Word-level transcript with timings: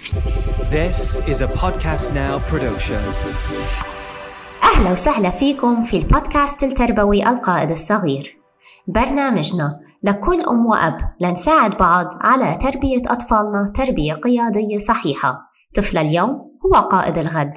This 0.00 1.20
is 1.28 1.40
a 1.42 1.48
Podcast 1.60 2.12
Now 2.12 2.50
production. 2.50 3.02
أهلا 4.64 4.92
وسهلا 4.92 5.30
فيكم 5.30 5.82
في 5.82 5.96
البودكاست 5.96 6.62
التربوي 6.62 7.28
القائد 7.28 7.70
الصغير. 7.70 8.36
برنامجنا 8.86 9.80
لكل 10.04 10.40
أم 10.40 10.66
وأب 10.66 10.96
لنساعد 11.20 11.76
بعض 11.76 12.06
على 12.20 12.58
تربية 12.60 13.02
أطفالنا 13.06 13.72
تربية 13.74 14.12
قيادية 14.14 14.78
صحيحة. 14.78 15.38
طفل 15.74 15.98
اليوم 15.98 16.58
هو 16.66 16.80
قائد 16.80 17.18
الغد. 17.18 17.52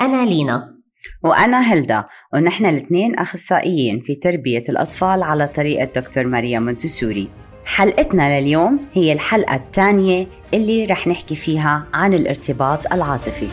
أنا 0.00 0.26
لينا. 0.26 0.78
وأنا 1.24 1.60
هلدا 1.60 2.04
ونحن 2.34 2.66
الاثنين 2.66 3.14
أخصائيين 3.14 4.00
في 4.00 4.14
تربية 4.14 4.62
الأطفال 4.68 5.22
على 5.22 5.48
طريقة 5.48 5.84
دكتور 5.84 6.26
ماريا 6.26 6.58
مونتسوري. 6.58 7.30
حلقتنا 7.64 8.40
لليوم 8.40 8.80
هي 8.92 9.12
الحلقة 9.12 9.54
الثانية 9.54 10.26
اللي 10.54 10.84
رح 10.84 11.06
نحكي 11.06 11.34
فيها 11.34 11.86
عن 11.94 12.14
الارتباط 12.14 12.92
العاطفي. 12.92 13.48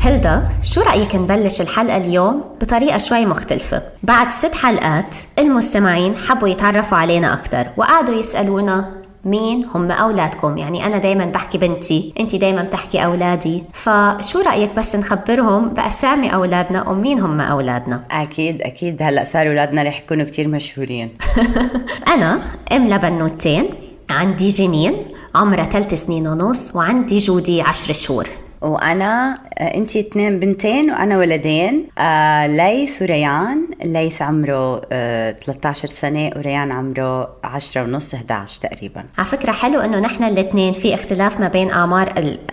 هلدا 0.00 0.48
شو 0.62 0.80
رأيك 0.80 1.14
نبلش 1.14 1.60
الحلقة 1.60 1.96
اليوم 1.96 2.44
بطريقة 2.60 2.98
شوي 2.98 3.26
مختلفة؟ 3.26 3.82
بعد 4.02 4.30
ست 4.30 4.54
حلقات 4.54 5.16
المستمعين 5.38 6.16
حبوا 6.16 6.48
يتعرفوا 6.48 6.98
علينا 6.98 7.34
أكتر 7.34 7.66
وقعدوا 7.76 8.14
يسألونا 8.14 9.03
مين 9.24 9.64
هم 9.74 9.90
أولادكم؟ 9.90 10.58
يعني 10.58 10.86
أنا 10.86 10.98
دايما 10.98 11.24
بحكي 11.24 11.58
بنتي 11.58 12.12
أنت 12.20 12.36
دايما 12.36 12.62
بتحكي 12.62 13.04
أولادي. 13.04 13.64
فشو 13.72 14.40
رأيك 14.40 14.70
بس 14.76 14.96
نخبرهم 14.96 15.68
بأسامي 15.68 16.34
أولادنا 16.34 16.88
ومين 16.88 17.20
هم 17.20 17.40
أولادنا؟ 17.40 18.04
أكيد 18.10 18.62
أكيد. 18.62 19.02
هلأ 19.02 19.24
صاروا 19.24 19.52
أولادنا 19.52 19.82
رح 19.82 20.00
يكونوا 20.00 20.24
كتير 20.24 20.48
مشهورين. 20.48 21.16
أنا 22.14 22.38
أم 22.72 22.88
لبنوتين 22.88 23.70
عندي 24.10 24.48
جنين 24.48 24.94
عمرها 25.34 25.64
ثلاث 25.64 25.94
سنين 25.94 26.26
ونص 26.26 26.76
وعندي 26.76 27.18
جودي 27.18 27.62
عشر 27.62 27.92
شهور. 27.92 28.28
وأنا 28.64 29.38
آه، 29.58 29.74
انت 29.76 29.96
اثنين 29.96 30.40
بنتين 30.40 30.90
وأنا 30.90 31.18
ولدين. 31.18 31.88
آه 31.98 32.46
ليث 32.46 33.02
وريان. 33.02 33.66
ليث 33.84 34.22
عمره 34.22 34.82
آه 34.92 35.30
13 35.32 35.88
سنة 35.88 36.30
وريان 36.36 36.72
عمره 36.72 37.28
10 37.44 37.82
ونص 37.82 38.14
11 38.14 38.60
تقريبا. 38.60 39.04
على 39.18 39.26
فكرة 39.26 39.52
حلو 39.52 39.80
إنه 39.80 39.98
نحن 40.00 40.24
الاثنين 40.24 40.72
في 40.72 40.94
اختلاف 40.94 41.40
ما 41.40 41.48
بين 41.48 41.70
اعمار 41.70 42.12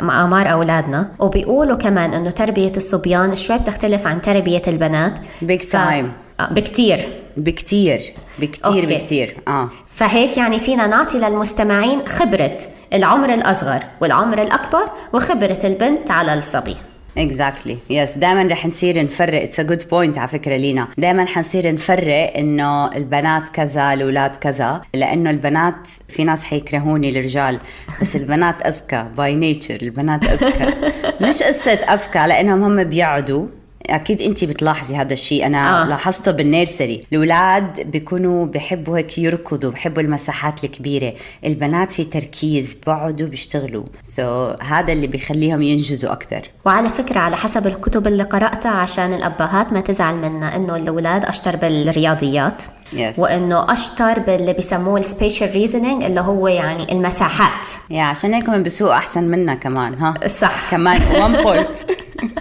اعمار 0.09 0.52
أولادنا. 0.52 1.12
وبيقولوا 1.20 1.78
كمان 1.78 2.14
إنه 2.14 2.30
تربية 2.32 2.72
الصبيان 2.78 3.36
شوي 3.36 3.58
بتختلف 3.58 4.08
عن 4.08 4.22
تربية 4.22 4.62
البنات. 4.67 5.14
Big 5.45 5.62
time. 5.72 5.76
آه، 5.76 6.06
بكتير. 6.52 7.00
بكتير 7.38 8.14
بكتير 8.39 8.66
okay. 8.66 8.95
بكتير. 8.95 9.38
آه. 9.47 9.70
فهيك 9.88 10.38
يعني 10.38 10.59
فينا 10.59 10.88
نعطي 10.88 11.17
للمستمعين 11.17 12.08
خبرة 12.08 12.58
العمر 12.94 13.33
الأصغر 13.33 13.83
والعمر 14.02 14.42
الأكبر 14.42 14.89
وخبرة 15.14 15.59
البنت 15.64 16.11
على 16.11 16.33
الصبي. 16.33 16.75
exactly 17.17 17.77
yes 17.89 18.17
دائما 18.17 18.44
رح 18.44 18.66
نصير 18.66 19.03
نفرق. 19.03 19.42
it's 19.41 19.59
a 19.59 19.64
good 19.64 19.83
point 19.91 20.17
على 20.17 20.28
فكرة 20.28 20.56
لينا. 20.56 20.88
دائما 20.98 21.25
حنصير 21.25 21.73
نفرق 21.73 22.38
إنه 22.38 22.95
البنات 22.95 23.50
كذا 23.50 23.94
الأولاد 23.94 24.36
كذا 24.36 24.81
لأنه 24.94 25.30
البنات 25.30 25.88
في 26.09 26.23
ناس 26.23 26.44
حيكرهوني 26.44 27.09
الرجال 27.09 27.59
بس 28.02 28.16
البنات 28.16 28.67
اذكى 28.67 29.05
by 29.17 29.36
nature 29.36 29.80
البنات 29.81 30.23
اذكى 30.23 30.66
مش 31.26 31.44
قصة 31.44 31.72
اذكى 31.72 32.28
لأنهم 32.28 32.64
هم 32.64 32.83
بيقعدوا. 32.83 33.48
أكيد 33.89 34.21
أنت 34.21 34.43
بتلاحظي 34.43 34.95
هذا 34.95 35.13
الشيء. 35.13 35.45
أنا 35.45 35.83
آه. 35.83 35.87
لاحظته 35.87 36.31
بال 36.31 36.46
nursery. 36.46 37.05
الأولاد 37.11 37.91
بيكونوا 37.91 38.45
بحبوا 38.45 38.97
هيك 38.97 39.17
يركضوا 39.17 39.71
بحبوا 39.71 40.01
المساحات 40.01 40.63
الكبيرة. 40.63 41.13
البنات 41.45 41.91
في 41.91 42.03
تركيز 42.03 42.77
بقعدوا 42.87 43.27
بيشتغلوا. 43.27 43.83
so, 44.04 44.64
هذا 44.64 44.93
اللي 44.93 45.08
بيخليهم 45.08 45.61
ينجزوا 45.61 46.11
أكثر 46.11 46.41
وعلى 46.65 46.89
فكرة 46.89 47.20
على 47.20 47.36
حسب 47.36 47.67
الكتب 47.67 48.08
اللي 48.08 48.23
قرأتها 48.23 48.71
عشان 48.71 49.14
الأبهات 49.14 49.73
ما 49.73 49.81
تزعل 49.81 50.15
منا 50.15 50.55
إنه 50.55 50.75
الأولاد 50.75 51.25
أشطر 51.25 51.55
بالرياضيات. 51.55 52.64
Yes. 52.93 53.19
وإنه 53.19 53.73
أشطر 53.73 54.19
باللي 54.19 54.53
بيسموه 54.53 54.99
ال 54.99 55.06
spatial 55.06 55.52
reasoning 55.52 56.04
اللي 56.03 56.21
هو 56.21 56.47
يعني 56.47 56.91
المساحات. 56.93 57.67
يا 57.89 58.03
عشان 58.03 58.33
هيك 58.33 58.49
هم 58.49 58.63
بيسوقوا 58.63 58.93
أحسن 58.95 59.23
منا 59.23 59.55
كمان 59.55 59.97
ها؟ 59.97 60.13
صح. 60.27 60.71
كمان 60.71 61.02
1 61.19 61.43
point 61.43 61.77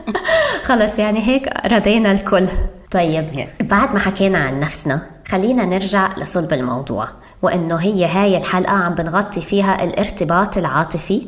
خلص 0.69 0.99
يعني 0.99 1.21
هيك 1.29 1.49
رضينا 1.67 2.13
الكل. 2.13 2.47
طيب 2.91 3.29
Yes. 3.33 3.65
بعد 3.65 3.95
ما 3.95 4.01
حكينا 4.01 4.39
عن 4.39 4.61
نفسنا 4.61 5.01
خلينا 5.29 5.65
نرجع 5.65 6.09
لصلب 6.19 6.53
الموضوع. 6.53 7.09
وإنه 7.43 7.77
هي 7.77 8.05
هاي 8.07 8.37
الحلقة 8.37 8.73
عم 8.73 8.95
بنغطي 8.95 9.41
فيها 9.41 9.85
الارتباط 9.85 10.57
العاطفي 10.57 11.27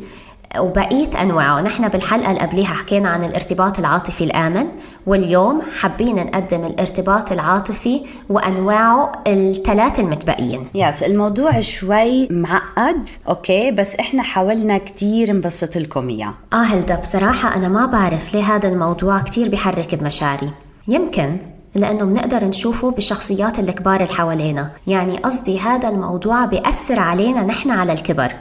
وبقية 0.59 1.23
أنواعه. 1.23 1.61
نحن 1.61 1.89
بالحلقة 1.89 2.31
اللي 2.31 2.41
قبليها 2.41 2.75
حكينا 2.75 3.09
عن 3.09 3.25
الارتباط 3.25 3.79
العاطفي 3.79 4.25
الآمن 4.25 4.67
واليوم 5.07 5.63
حابين 5.81 6.17
نقدم 6.17 6.65
الارتباط 6.65 7.33
العاطفي 7.33 8.03
وأنواعه 8.29 9.13
الثلاثة 9.27 10.03
المتبقيين. 10.03 10.69
yes 10.75 11.03
الموضوع 11.03 11.61
شوي 11.61 12.29
معقد 12.31 13.09
okay 13.29 13.71
بس 13.71 13.97
إحنا 13.97 14.23
حاولنا 14.23 14.79
كتير 14.79 15.37
نبسط 15.37 15.77
لكم 15.77 16.09
إياه. 16.09 16.35
آه 16.53 16.57
هلدا 16.57 16.97
بصراحة 16.97 17.57
أنا 17.57 17.69
ما 17.69 17.87
بعرف 17.87 18.35
ليه 18.35 18.45
هذا 18.45 18.69
الموضوع 18.69 19.21
كتير 19.21 19.49
بحرك 19.49 19.95
بمشاعري. 19.95 20.51
يمكن 20.89 21.37
لأنه 21.75 22.05
بنقدر 22.05 22.45
نشوفه 22.45 22.91
بالشخصيات 22.91 23.59
الكبار 23.59 24.01
اللي 24.01 24.15
حوالينا. 24.15 24.71
يعني 24.87 25.17
قصدي 25.17 25.61
هذا 25.61 25.89
الموضوع 25.89 26.45
بيأثر 26.45 26.99
علينا 26.99 27.43
نحن 27.43 27.71
على 27.71 27.93
الكبر. 27.93 28.33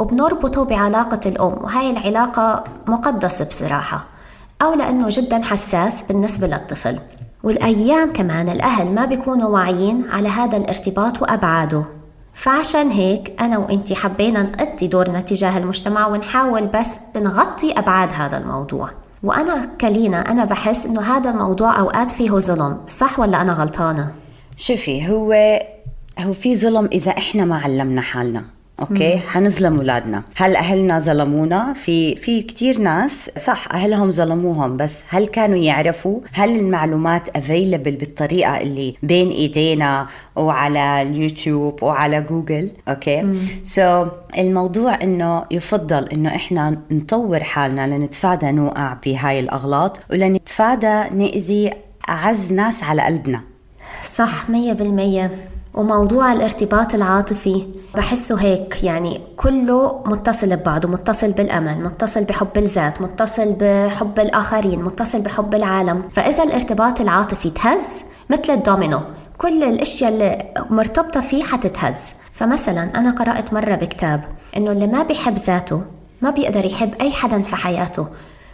وبنربطه 0.00 0.64
بعلاقة 0.64 1.20
الأم 1.26 1.52
وهاي 1.62 1.90
العلاقة 1.90 2.64
مقدسة 2.86 3.44
بصراحة. 3.44 4.08
أو 4.62 4.74
لأنه 4.74 5.06
جدا 5.08 5.42
حساس 5.42 6.02
بالنسبة 6.02 6.46
للطفل. 6.46 6.98
والأيام 7.42 8.12
كمان 8.12 8.48
الأهل 8.48 8.92
ما 8.94 9.04
بيكونوا 9.04 9.48
واعيين 9.48 10.04
على 10.10 10.28
هذا 10.28 10.56
الارتباط 10.56 11.22
وأبعاده. 11.22 11.84
فعشان 12.34 12.90
هيك 12.90 13.40
أنا 13.40 13.58
وإنتي 13.58 13.94
حبينا 13.94 14.42
نقضي 14.42 14.86
دورنا 14.86 15.20
تجاه 15.20 15.58
المجتمع 15.58 16.06
ونحاول 16.06 16.66
بس 16.66 17.00
نغطي 17.16 17.72
أبعاد 17.72 18.12
هذا 18.12 18.38
الموضوع. 18.38 18.90
وأنا 19.22 19.64
كلينا 19.80 20.30
أنا 20.30 20.44
بحس 20.44 20.86
إنه 20.86 21.00
هذا 21.00 21.30
الموضوع 21.30 21.80
أوقات 21.80 22.10
فيه 22.10 22.30
ظلم 22.30 22.78
صح 22.88 23.20
ولا 23.20 23.42
أنا 23.42 23.52
غلطانة؟ 23.52 24.14
شوفي 24.56 25.10
هو 25.10 25.60
هو 26.18 26.32
في 26.32 26.56
ظلم 26.56 26.88
إذا 26.92 27.10
إحنا 27.10 27.44
ما 27.44 27.58
علمنا 27.58 28.00
حالنا. 28.00 28.59
okay؟ 28.80 29.18
حنظلم 29.18 29.76
أولادنا. 29.76 30.22
هل 30.36 30.56
أهلنا 30.56 30.98
ظلمونا؟ 30.98 31.72
في 31.72 32.16
في 32.16 32.42
كثير 32.42 32.78
ناس 32.78 33.30
صح 33.38 33.68
أهلهم 33.72 34.12
ظلموهم 34.12 34.76
بس 34.76 35.02
هل 35.08 35.26
كانوا 35.26 35.56
يعرفوا؟ 35.58 36.20
هل 36.32 36.56
المعلومات 36.56 37.36
available 37.36 37.96
بالطريقة 37.96 38.60
اللي 38.60 38.94
بين 39.02 39.30
إيدينا 39.30 40.06
وعلى 40.36 41.02
اليوتيوب 41.02 41.82
وعلى 41.82 42.22
جوجل؟ 42.22 42.70
okay؟ 42.88 43.24
so, 43.62 44.08
الموضوع 44.38 44.98
إنه 45.02 45.44
يفضل 45.50 46.08
إنه 46.08 46.34
إحنا 46.34 46.78
نطور 46.90 47.40
حالنا 47.44 47.86
لنتفادى 47.86 48.52
نوقع 48.52 48.96
بهاي 49.04 49.40
الأغلاط 49.40 50.00
ولنتفادى 50.10 51.14
نأذي 51.14 51.70
أعز 52.08 52.52
ناس 52.52 52.82
على 52.82 53.02
قلبنا. 53.02 53.40
صح 54.04 54.50
مية 54.50 54.72
بالمية. 54.72 55.30
وموضوع 55.74 56.32
الارتباط 56.32 56.94
العاطفي 56.94 57.66
بحسه 57.94 58.36
هيك 58.40 58.84
يعني 58.84 59.20
كله 59.36 60.02
متصل 60.06 60.56
ببعضه 60.56 60.88
متصل 60.88 61.32
بالأمل 61.32 61.84
متصل 61.84 62.24
بحب 62.24 62.48
الذات 62.56 63.02
متصل 63.02 63.56
بحب 63.60 64.20
الآخرين 64.20 64.82
متصل 64.82 65.20
بحب 65.20 65.54
العالم. 65.54 66.02
فإذا 66.12 66.44
الارتباط 66.44 67.00
العاطفي 67.00 67.50
تهز 67.50 67.86
مثل 68.30 68.52
الدومينو 68.52 69.00
كل 69.38 69.64
الأشياء 69.64 70.12
اللي 70.12 70.54
مرتبطة 70.70 71.20
فيه 71.20 71.42
حتتهز. 71.42 72.14
فمثلا 72.32 72.98
أنا 72.98 73.10
قرأت 73.10 73.52
مرة 73.52 73.74
بكتاب 73.74 74.24
إنه 74.56 74.72
اللي 74.72 74.86
ما 74.86 75.02
بيحب 75.02 75.34
ذاته 75.34 75.82
ما 76.22 76.30
بيقدر 76.30 76.64
يحب 76.66 76.94
أي 77.00 77.12
حدا 77.12 77.42
في 77.42 77.56
حياته. 77.56 78.06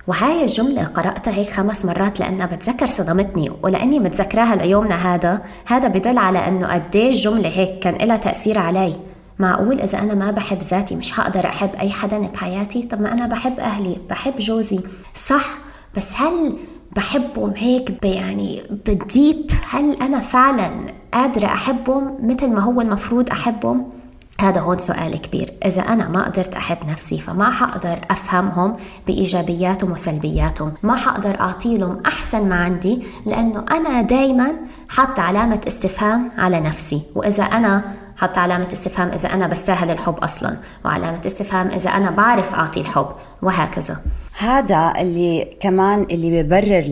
وهاي 0.06 0.42
الجملة 0.42 0.84
قرأتها 0.84 1.34
هيك 1.34 1.50
خمس 1.50 1.84
مرات 1.84 2.20
لأنها 2.20 2.46
بتذكر 2.46 2.86
صدمتني 2.86 3.50
ولأني 3.62 4.00
متذكراها 4.00 4.56
ليومنا 4.56 5.14
هذا 5.14 5.42
هذا 5.66 5.88
بدل 5.88 6.18
على 6.18 6.48
أنه 6.48 6.66
قديش 6.66 7.24
جملة 7.24 7.48
هيك 7.48 7.78
كان 7.78 7.94
لها 7.94 8.16
تأثير 8.16 8.58
علي. 8.58 8.96
معقول 9.38 9.80
إذا 9.80 9.98
أنا 9.98 10.14
ما 10.14 10.30
بحب 10.30 10.58
ذاتي 10.58 10.96
مش 10.96 11.20
هقدر 11.20 11.46
أحب 11.46 11.70
أي 11.80 11.90
حدا 11.90 12.18
بحياتي؟ 12.18 12.82
طب 12.82 13.02
ما 13.02 13.12
أنا 13.12 13.26
بحب 13.26 13.60
أهلي 13.60 13.96
بحب 14.10 14.36
جوزي. 14.38 14.80
صح 15.14 15.58
بس 15.96 16.16
هل 16.16 16.56
بحبهم 16.96 17.52
هيك 17.56 18.04
يعني 18.04 18.62
بالديب؟ 18.86 19.50
هل 19.70 20.02
أنا 20.02 20.20
فعلا 20.20 20.70
قادرة 21.12 21.46
أحبهم 21.46 22.18
مثل 22.22 22.48
ما 22.48 22.60
هو 22.60 22.80
المفروض 22.80 23.30
أحبهم؟ 23.30 23.95
هذا 24.40 24.60
هون 24.60 24.78
سؤال 24.78 25.20
كبير. 25.20 25.52
إذا 25.64 25.82
أنا 25.82 26.08
ما 26.08 26.24
قدرت 26.24 26.54
أحب 26.54 26.78
نفسي 26.88 27.18
فما 27.18 27.50
حقدر 27.50 27.98
أفهمهم 28.10 28.76
بإيجابياتهم 29.06 29.92
وسلبياتهم. 29.92 30.74
ما 30.82 30.96
حقدر 30.96 31.40
أعطي 31.40 31.78
لهم 31.78 32.02
أحسن 32.06 32.48
ما 32.48 32.56
عندي 32.56 33.02
لأنه 33.26 33.64
أنا 33.70 34.02
دايما 34.02 34.52
حط 34.88 35.18
علامة 35.18 35.60
استفهام 35.68 36.30
على 36.38 36.60
نفسي. 36.60 37.02
وإذا 37.14 37.42
أنا 37.42 37.84
حط 38.16 38.38
علامة 38.38 38.68
استفهام 38.72 39.08
إذا 39.08 39.34
أنا 39.34 39.46
بستاهل 39.46 39.90
الحب 39.90 40.14
أصلا. 40.14 40.56
وعلامة 40.84 41.20
استفهام 41.26 41.66
إذا 41.68 41.90
أنا 41.90 42.10
بعرف 42.10 42.54
أعطي 42.54 42.80
الحب. 42.80 43.08
وهكذا. 43.42 43.96
هذا 44.38 44.92
اللي 45.00 45.56
كمان 45.60 46.02
اللي 46.02 46.42
ببرر 46.42 46.84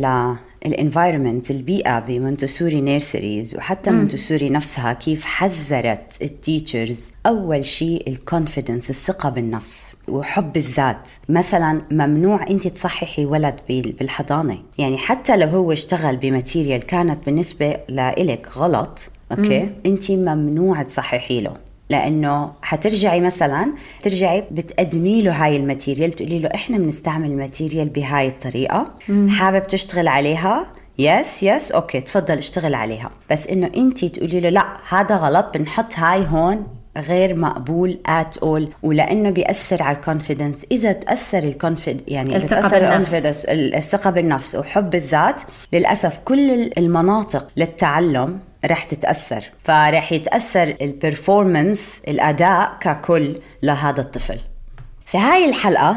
ال 0.66 0.73
environment 0.73 1.50
البيئة 1.50 1.98
ب 1.98 2.06
Montessori 2.06 2.80
nurseries 2.80 3.56
وحتى 3.56 3.90
مونتسوري 3.90 4.50
نفسها 4.50 4.92
كيف 4.92 5.24
حضرت 5.24 6.22
ال 6.22 6.32
teachers 6.32 7.12
أول 7.26 7.66
شيء 7.66 8.08
ال 8.08 8.16
confidence 8.16 8.90
الثقة 8.90 9.28
بالنفس 9.28 9.96
وحب 10.08 10.56
الذات. 10.56 11.10
مثلا 11.28 11.82
ممنوع 11.90 12.46
أنت 12.50 12.68
تصححي 12.68 13.24
ولد 13.24 13.56
بالحضانة. 13.68 14.58
يعني 14.78 14.98
حتى 14.98 15.36
لو 15.36 15.48
هو 15.48 15.72
اشتغل 15.72 16.16
ب 16.16 16.24
material 16.24 16.82
كانت 16.82 17.26
بالنسبة 17.26 17.76
لإلك 17.88 18.48
غلط 18.56 19.10
okay؟ 19.32 19.70
أنت 19.86 20.10
ممنوع 20.10 20.82
تصححي 20.82 21.40
له. 21.40 21.56
لأنه 21.90 22.52
حترجعي 22.62 23.20
مثلا 23.20 23.72
ترجعي 24.02 24.44
بتقدمي 24.50 25.22
له 25.22 25.44
هاي 25.44 25.56
ال 25.56 25.62
material 25.62 26.10
بتقولي 26.10 26.38
له 26.38 26.50
إحنا 26.54 26.78
بنستعمل 26.78 27.30
ال 27.30 27.37
material 27.37 27.88
بهاي 27.88 28.28
الطريقة. 28.28 28.90
مم. 29.08 29.28
حابب 29.28 29.66
تشتغل 29.66 30.08
عليها؟ 30.08 30.66
yes 30.98 31.42
yes 31.42 31.72
okay 31.72 32.00
تفضل 32.00 32.38
اشتغل 32.38 32.74
عليها. 32.74 33.10
بس 33.30 33.48
إنه 33.48 33.70
انت 33.76 34.04
تقولي 34.04 34.40
له 34.40 34.48
لا 34.48 34.66
هذا 34.88 35.16
غلط 35.16 35.56
بنحط 35.56 35.94
هاي 35.94 36.26
هون. 36.26 36.66
غير 36.98 37.36
مقبول 37.36 37.98
at 38.06 38.36
all 38.36 38.68
ولأنه 38.82 39.30
بيأثر 39.30 39.82
على 39.82 39.96
ال 39.96 40.03
confidence 40.03 40.66
إذا 40.72 40.92
تأثر 40.92 41.38
ال 41.38 41.47
confid 41.47 42.02
يعني 42.08 42.36
إذا 42.36 42.46
تأثر 42.46 42.80
بالنفس. 42.80 43.44
الثقة 43.48 44.10
بالنفس 44.10 44.54
وحب 44.54 44.94
الذات 44.94 45.42
للأسف 45.72 46.18
كل 46.24 46.70
المناطق 46.78 47.48
للتعلم 47.56 48.38
رح 48.64 48.84
تتأثر. 48.84 49.44
فرح 49.58 50.12
يتأثر 50.12 50.76
ال 50.82 50.92
performance 50.92 52.02
الأداء 52.08 52.76
ككل 52.80 53.40
لهذا 53.62 54.00
الطفل. 54.00 54.38
في 55.06 55.18
هاي 55.18 55.48
الحلقة 55.48 55.96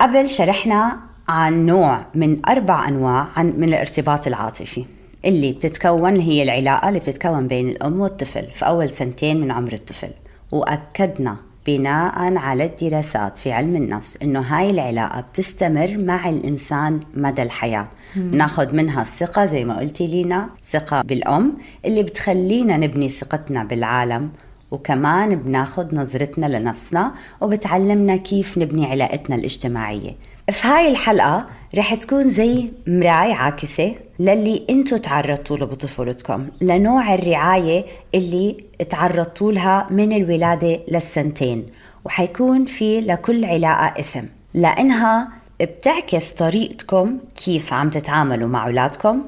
قبل 0.00 0.30
شرحنا 0.30 0.96
عن 1.28 1.66
نوع 1.66 2.06
من 2.14 2.46
أربع 2.46 2.88
أنواع 2.88 3.26
عن 3.36 3.52
من 3.56 3.68
الارتباط 3.68 4.26
العاطفي 4.26 4.84
اللي 5.24 5.52
بتتكون 5.52 6.16
هي 6.16 6.42
العلاقة 6.42 6.88
اللي 6.88 7.00
بتتكون 7.00 7.48
بين 7.48 7.68
الأم 7.68 8.00
والطفل 8.00 8.46
في 8.54 8.66
أول 8.66 8.90
سنتين 8.90 9.40
من 9.40 9.50
عمر 9.50 9.72
الطفل. 9.72 10.10
وأكدنا 10.52 11.36
بناء 11.66 12.36
على 12.36 12.64
الدراسات 12.64 13.38
في 13.38 13.52
علم 13.52 13.76
النفس 13.76 14.18
إنه 14.22 14.40
هاي 14.40 14.70
العلاقة 14.70 15.20
بتستمر 15.20 15.96
مع 15.98 16.28
الإنسان 16.28 17.00
مدى 17.14 17.42
الحياة. 17.42 17.88
ناخذ 18.16 18.74
منها 18.76 19.02
الثقة 19.02 19.46
زي 19.46 19.64
ما 19.64 19.78
قلتي 19.78 20.06
لينا 20.06 20.48
ثقة 20.62 21.02
بالأم 21.02 21.52
اللي 21.84 22.02
بتخلينا 22.02 22.76
نبني 22.76 23.08
ثقتنا 23.08 23.64
بالعالم 23.64 24.30
وكمان 24.70 25.36
بناخذ 25.36 25.94
نظرتنا 25.96 26.46
لنفسنا 26.46 27.12
وبتعلمنا 27.40 28.16
كيف 28.16 28.58
نبني 28.58 28.86
علاقتنا 28.86 29.36
الاجتماعية. 29.36 30.16
في 30.50 30.68
هاي 30.68 30.88
الحلقة 30.88 31.46
رح 31.78 31.94
تكون 31.94 32.30
زي 32.30 32.70
مراية 32.86 33.34
عاكسة 33.34 33.94
للي 34.18 34.66
انتو 34.70 34.96
تعرضتوا 34.96 35.56
له 35.56 35.66
بطفولتكم 35.66 36.48
لنوع 36.60 37.14
الرعاية 37.14 37.84
اللي 38.14 38.64
تعرضتوا 38.88 39.52
لها 39.52 39.86
من 39.90 40.12
الولادة 40.12 40.80
للسنتين 40.88 41.66
وحيكون 42.04 42.64
في 42.64 43.00
لكل 43.00 43.44
علاقة 43.44 44.00
اسم. 44.00 44.26
لأنها 44.54 45.28
بتعكس 45.60 46.32
طريقتكم 46.32 47.18
كيف 47.44 47.72
عم 47.72 47.90
تتعاملوا 47.90 48.48
مع 48.48 48.66
أولادكم 48.66 49.22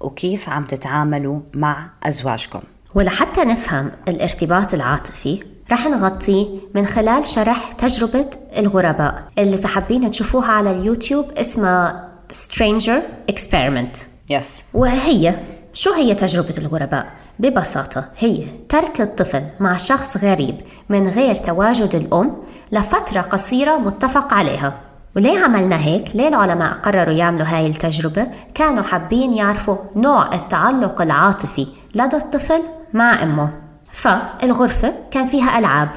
وكيف 0.00 0.48
عم 0.48 0.64
تتعاملوا 0.64 1.40
مع 1.54 1.90
أزواجكم. 2.02 2.60
ولحتى 2.94 3.40
نفهم 3.44 3.92
الارتباط 4.08 4.74
العاطفي 4.74 5.42
رح 5.72 5.86
نغطيه 5.86 6.46
من 6.74 6.86
خلال 6.86 7.24
شرح 7.24 7.72
تجربة 7.72 8.26
الغرباء 8.58 9.28
اللي 9.38 9.54
إذا 9.54 9.68
حابين 9.68 10.10
تشوفوها 10.10 10.52
على 10.52 10.70
اليوتيوب 10.70 11.30
اسمها 11.36 12.08
Stranger 12.32 13.00
Experiment 13.32 13.98
يس 14.30 14.58
yes. 14.58 14.62
وهي 14.74 15.34
شو 15.74 15.92
هي 15.92 16.14
تجربة 16.14 16.54
الغرباء؟ 16.58 17.12
ببساطة 17.38 18.04
هي 18.18 18.46
ترك 18.68 19.00
الطفل 19.00 19.42
مع 19.60 19.76
شخص 19.76 20.16
غريب 20.16 20.54
من 20.88 21.08
غير 21.08 21.34
تواجد 21.34 21.94
الأم 21.94 22.36
لفترة 22.72 23.20
قصيرة 23.20 23.76
متفق 23.76 24.34
عليها 24.34 24.80
وليه 25.16 25.44
عملنا 25.44 25.78
هيك؟ 25.78 26.16
ليه 26.16 26.28
العلماء 26.28 26.72
قرروا 26.72 27.14
يعملوا 27.14 27.46
هاي 27.46 27.66
التجربة؟ 27.66 28.28
كانوا 28.54 28.82
حابين 28.82 29.32
يعرفوا 29.32 29.76
نوع 29.96 30.34
التعلق 30.34 31.02
العاطفي 31.02 31.66
لدى 31.94 32.16
الطفل 32.16 32.62
مع 32.94 33.22
أمه 33.22 33.65
فالغرفة 33.96 34.94
كان 35.10 35.26
فيها 35.26 35.58
ألعاب 35.58 35.88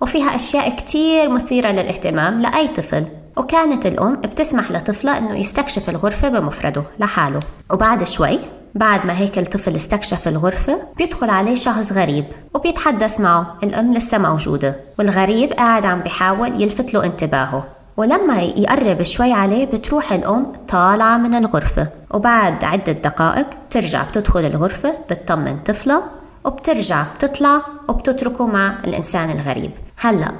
وفيها 0.00 0.34
أشياء 0.34 0.76
كتير 0.76 1.28
مثيرة 1.28 1.68
للاهتمام 1.68 2.40
لأي 2.40 2.68
طفل. 2.68 3.04
وكانت 3.36 3.86
الأم 3.86 4.16
بتسمح 4.16 4.70
لطفلها 4.70 5.18
إنه 5.18 5.38
يستكشف 5.38 5.88
الغرفة 5.88 6.28
بمفرده 6.28 6.82
لحاله. 6.98 7.40
وبعد 7.72 8.04
شوي 8.04 8.38
بعد 8.74 9.06
ما 9.06 9.18
هيك 9.18 9.38
الطفل 9.38 9.76
استكشف 9.76 10.28
الغرفة 10.28 10.78
بيدخل 10.96 11.30
عليه 11.30 11.54
شخص 11.54 11.92
غريب 11.92 12.24
وبيتحدث 12.54 13.20
معه. 13.20 13.56
الأم 13.62 13.94
لسه 13.94 14.18
موجودة 14.18 14.76
والغريب 14.98 15.52
قاعد 15.52 15.86
عم 15.86 16.00
بيحاول 16.00 16.62
يلفت 16.62 16.94
له 16.94 17.04
انتباهه. 17.04 17.64
ولما 17.96 18.42
يقرب 18.42 19.02
شوي 19.02 19.32
عليه 19.32 19.66
بتروح 19.66 20.12
الأم 20.12 20.52
طالعة 20.68 21.16
من 21.16 21.34
الغرفة. 21.34 21.86
وبعد 22.10 22.64
عدة 22.64 22.92
دقائق 22.92 23.46
ترجع 23.70 24.02
بتدخل 24.02 24.44
الغرفة 24.44 24.94
بتطمن 25.10 25.58
طفلها 25.66 26.17
وبترجع 26.44 27.04
بتطلع 27.16 27.62
وبتتركه 27.88 28.46
مع 28.46 28.74
الإنسان 28.86 29.30
الغريب 29.30 29.70
هلأ 29.96 30.32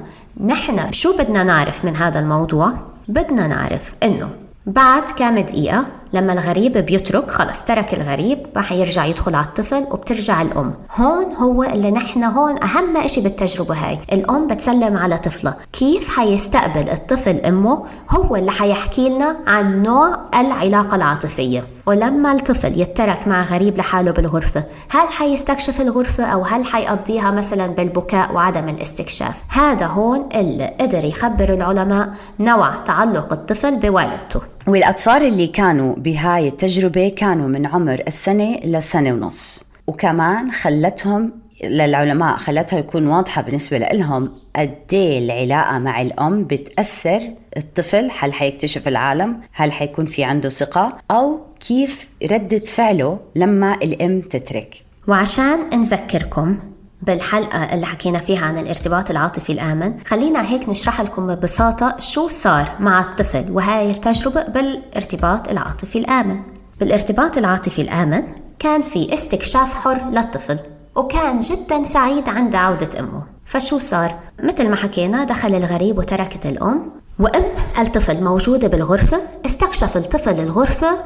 نحن 0.45 0.91
شو 0.91 1.17
بدنا 1.17 1.43
نعرف 1.43 1.85
من 1.85 1.95
هذا 1.95 2.19
الموضوع؟ 2.19 2.73
بدنا 3.07 3.47
نعرف 3.47 3.93
إنه 4.03 4.29
بعد 4.65 5.03
كام 5.03 5.39
دقيقة 5.39 5.85
لما 6.13 6.33
الغريب 6.33 6.77
بيترك 6.77 7.31
خلص 7.31 7.63
ترك 7.63 7.93
الغريب 7.93 8.47
راح 8.55 8.71
يرجع 8.71 9.05
يدخل 9.05 9.35
على 9.35 9.45
الطفل 9.45 9.87
وبترجع 9.91 10.41
الأم. 10.41 10.73
هون 10.95 11.33
هو 11.33 11.63
اللي 11.63 11.91
نحن 11.91 12.23
هون 12.23 12.63
أهم 12.63 12.97
إشي 12.97 13.21
بالتجربة 13.21 13.75
هاي. 13.75 13.99
الأم 14.13 14.47
بتسلم 14.47 14.97
على 14.97 15.17
طفلها. 15.17 15.57
كيف 15.73 16.17
حيستقبل 16.19 16.89
الطفل 16.89 17.39
أمه؟ 17.45 17.85
هو 18.09 18.35
اللي 18.35 18.51
حيحكي 18.51 19.09
لنا 19.09 19.37
عن 19.47 19.83
نوع 19.83 20.17
العلاقة 20.35 20.95
العاطفية. 20.95 21.63
ولما 21.85 22.31
الطفل 22.31 22.81
يترك 22.81 23.27
مع 23.27 23.43
غريب 23.43 23.77
لحاله 23.77 24.11
بالغرفة 24.11 24.63
هل 24.89 25.07
حيستكشف 25.07 25.81
الغرفة 25.81 26.23
أو 26.25 26.43
هل 26.43 26.65
حيقضيها 26.65 27.31
مثلا 27.31 27.67
بالبكاء 27.67 28.33
وعدم 28.33 28.69
الاستكشاف؟ 28.69 29.41
هذا 29.49 29.85
هون 29.85 30.29
اللي 30.35 30.73
قدر 30.79 31.05
يخبر 31.05 31.53
العلماء 31.53 32.09
نوع 32.39 32.75
تعلق 32.75 33.33
الطفل 33.33 33.75
بوالدته. 33.75 34.41
والأطفال 34.67 35.23
اللي 35.27 35.47
كانوا 35.47 35.95
بهاي 35.95 36.47
التجربة 36.47 37.09
كانوا 37.09 37.47
من 37.47 37.65
عمر 37.65 38.03
السنة 38.07 38.59
لسنة 38.65 39.13
ونص 39.13 39.65
وكمان 39.87 40.51
خلتهم 40.51 41.33
للعلماء 41.63 42.37
خلتها 42.37 42.79
يكون 42.79 43.07
واضحة 43.07 43.41
بالنسبة 43.41 43.77
لهم 43.77 44.33
قد 44.55 44.75
إيه 44.93 45.19
العلاقة 45.19 45.79
مع 45.79 46.01
الأم 46.01 46.43
بتأثر 46.43 47.21
الطفل 47.57 48.09
هل 48.19 48.33
حيكتشف 48.33 48.87
العالم 48.87 49.41
هل 49.53 49.71
حيكون 49.71 50.05
في 50.05 50.23
عنده 50.23 50.49
ثقة 50.49 50.97
أو 51.11 51.39
كيف 51.67 52.09
ردة 52.31 52.59
فعله 52.59 53.19
لما 53.35 53.75
الأم 53.75 54.21
تترك. 54.21 54.83
وعشان 55.07 55.69
نذكركم 55.79 56.57
بالحلقة 57.01 57.63
اللي 57.63 57.85
حكينا 57.85 58.19
فيها 58.19 58.45
عن 58.45 58.57
الارتباط 58.57 59.09
العاطفي 59.09 59.51
الآمن 59.51 59.93
خلينا 60.05 60.49
هيك 60.49 60.69
نشرح 60.69 61.01
لكم 61.01 61.27
ببساطة 61.27 61.95
شو 61.99 62.27
صار 62.27 62.71
مع 62.79 62.99
الطفل 62.99 63.45
وهاي 63.51 63.91
التجربة 63.91 64.43
بالارتباط 64.43 65.49
العاطفي 65.49 65.99
الآمن. 65.99 66.39
بالارتباط 66.79 67.37
العاطفي 67.37 67.81
الآمن 67.81 68.23
كان 68.59 68.81
في 68.81 69.13
استكشاف 69.13 69.73
حر 69.73 70.09
للطفل 70.09 70.59
وكان 70.95 71.39
جدا 71.39 71.83
سعيد 71.83 72.29
عند 72.29 72.55
عودة 72.55 72.99
أمه. 72.99 73.23
فشو 73.45 73.77
صار؟ 73.77 74.19
مثل 74.43 74.69
ما 74.69 74.75
حكينا 74.75 75.23
دخل 75.23 75.55
الغريب 75.55 75.97
وتركت 75.97 76.45
الأم 76.45 76.91
وأم 77.19 77.43
الطفل 77.79 78.23
موجودة 78.23 78.67
بالغرفة 78.67 79.21
استكشف 79.45 79.97
الطفل 79.97 80.39
الغرفة 80.39 80.97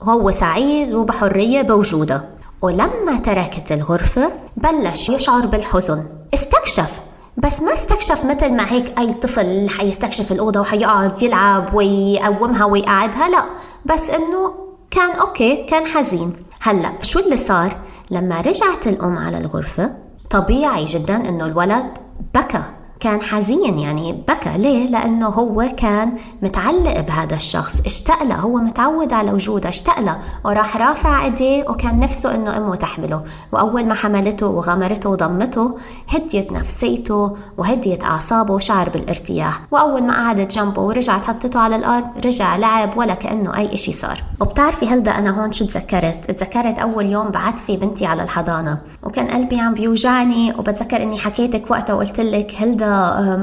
وهو 0.00 0.30
سعيد 0.30 0.94
وبحرية 0.94 1.62
بوجوده. 1.62 2.37
ولما 2.62 3.18
تركت 3.24 3.72
الغرفة 3.72 4.32
بلش 4.56 5.08
يشعر 5.08 5.46
بالحزن. 5.46 6.04
استكشف! 6.34 7.00
بس 7.36 7.62
ما 7.62 7.72
استكشف 7.72 8.24
مثل 8.24 8.52
ما 8.52 8.72
هيك 8.72 8.98
أي 8.98 9.12
طفل 9.12 9.68
حيستكشف 9.70 10.32
الأوضة 10.32 10.60
وحيقعد 10.60 11.22
يلعب 11.22 11.74
ويقومها 11.74 12.64
ويقعدها 12.64 13.28
لا. 13.28 13.44
بس 13.86 14.10
إنه 14.10 14.54
كان 14.90 15.10
أوكي 15.10 15.64
كان 15.64 15.86
حزين. 15.86 16.36
هلأ 16.60 16.92
شو 17.02 17.18
اللي 17.18 17.36
صار؟ 17.36 17.76
لما 18.10 18.40
رجعت 18.40 18.86
الأم 18.86 19.18
على 19.18 19.38
الغرفة 19.38 19.92
طبيعي 20.30 20.84
جدا 20.84 21.16
إنه 21.28 21.46
الولد 21.46 21.86
بكى. 22.34 22.62
كان 23.00 23.22
حزين 23.22 23.78
يعني 23.78 24.12
بكى. 24.28 24.58
ليه؟ 24.58 24.90
لأنه 24.90 25.26
هو 25.26 25.68
كان 25.76 26.12
متعلق 26.42 27.00
بهذا 27.00 27.34
الشخص. 27.34 27.80
اشتاق 27.86 28.22
له 28.22 28.34
هو 28.34 28.56
متعود 28.56 29.12
على 29.12 29.32
وجوده. 29.32 29.68
اشتاق 29.68 30.00
له 30.00 30.18
وراح 30.44 30.76
رافع 30.76 31.24
إيديه 31.24 31.64
وكان 31.68 31.98
نفسه 31.98 32.34
إنه 32.34 32.56
أمه 32.56 32.76
تحمله. 32.76 33.22
وأول 33.52 33.86
ما 33.86 33.94
حملته 33.94 34.46
وغمرته 34.46 35.10
وضمته 35.10 35.78
هديت 36.08 36.52
نفسيته 36.52 37.36
وهديت 37.58 38.04
أعصابه 38.04 38.54
وشعر 38.54 38.88
بالارتياح. 38.88 39.60
وأول 39.70 40.02
ما 40.02 40.14
قعدت 40.14 40.54
جنبه 40.54 40.82
ورجعت 40.82 41.24
حطته 41.24 41.60
على 41.60 41.76
الأرض 41.76 42.06
رجع 42.24 42.56
لعب 42.56 42.98
ولا 42.98 43.14
كأنه 43.14 43.56
أي 43.56 43.74
إشي 43.74 43.92
صار. 43.92 44.22
وبتعرفي 44.40 44.86
هلدأ 44.86 45.18
أنا 45.18 45.42
هون 45.42 45.52
شو 45.52 45.64
تذكرت؟ 45.64 46.30
تذكرت 46.30 46.78
أول 46.78 47.06
يوم 47.06 47.28
بعت 47.28 47.58
في 47.58 47.76
بنتي 47.76 48.06
على 48.06 48.22
الحضانة. 48.22 48.78
وكان 49.02 49.26
قلبي 49.28 49.60
عم 49.60 49.74
بيوجعني 49.74 50.54
وبتذكر 50.58 51.02
إني 51.02 51.18
حكيتك 51.18 51.70
وقتها 51.70 51.94
وقلت 51.94 52.20
لك 52.20 52.54
هلدأ 52.58 52.87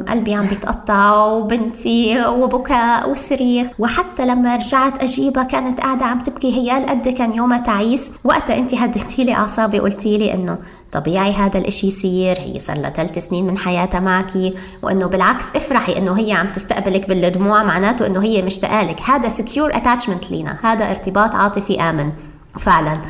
قلبي 0.10 0.36
عم 0.36 0.46
بيتقطع 0.46 1.26
وبنتي 1.26 2.26
وبكاء 2.28 3.10
وصريخ. 3.10 3.68
وحتى 3.80 4.26
لما 4.26 4.56
رجعت 4.56 5.04
أجيبها 5.04 5.44
كانت 5.44 5.82
قاعدة 5.82 6.06
عم 6.06 6.20
تبكي. 6.20 6.58
هي 6.58 6.86
قد 6.86 7.08
كان 7.08 7.34
يومها 7.34 7.58
تعيس. 7.58 8.12
وقتها 8.24 8.58
انت 8.58 8.74
هديتي 8.74 9.24
لي 9.24 9.34
أعصابي 9.34 9.80
قلتي 9.80 10.18
لي 10.18 10.34
إنه 10.34 10.58
طبيعي 10.92 11.34
هذا 11.34 11.58
الإشي 11.58 11.88
يصير. 11.88 12.40
هي 12.40 12.60
صار 12.60 12.78
لها 12.78 12.90
ثلاث 12.90 13.28
سنين 13.28 13.46
من 13.48 13.58
حياتها 13.58 14.00
معكي. 14.00 14.54
وإنه 14.84 15.06
بالعكس 15.06 15.46
افرحي 15.56 15.98
إنه 15.98 16.20
هي 16.20 16.34
عم 16.34 16.48
تستقبلك 16.48 17.10
بالدموع 17.10 17.64
معناته 17.64 18.08
إنه 18.08 18.24
هي 18.24 18.42
مشتاقة 18.42 18.84
لك. 18.84 19.02
هذا 19.02 19.28
secure 19.28 19.78
attachment 19.78 20.32
لينا. 20.32 20.58
هذا 20.64 20.92
ارتباط 20.92 21.36
عاطفي 21.36 21.82
آمن. 21.82 22.12
فعلا. 22.60 23.02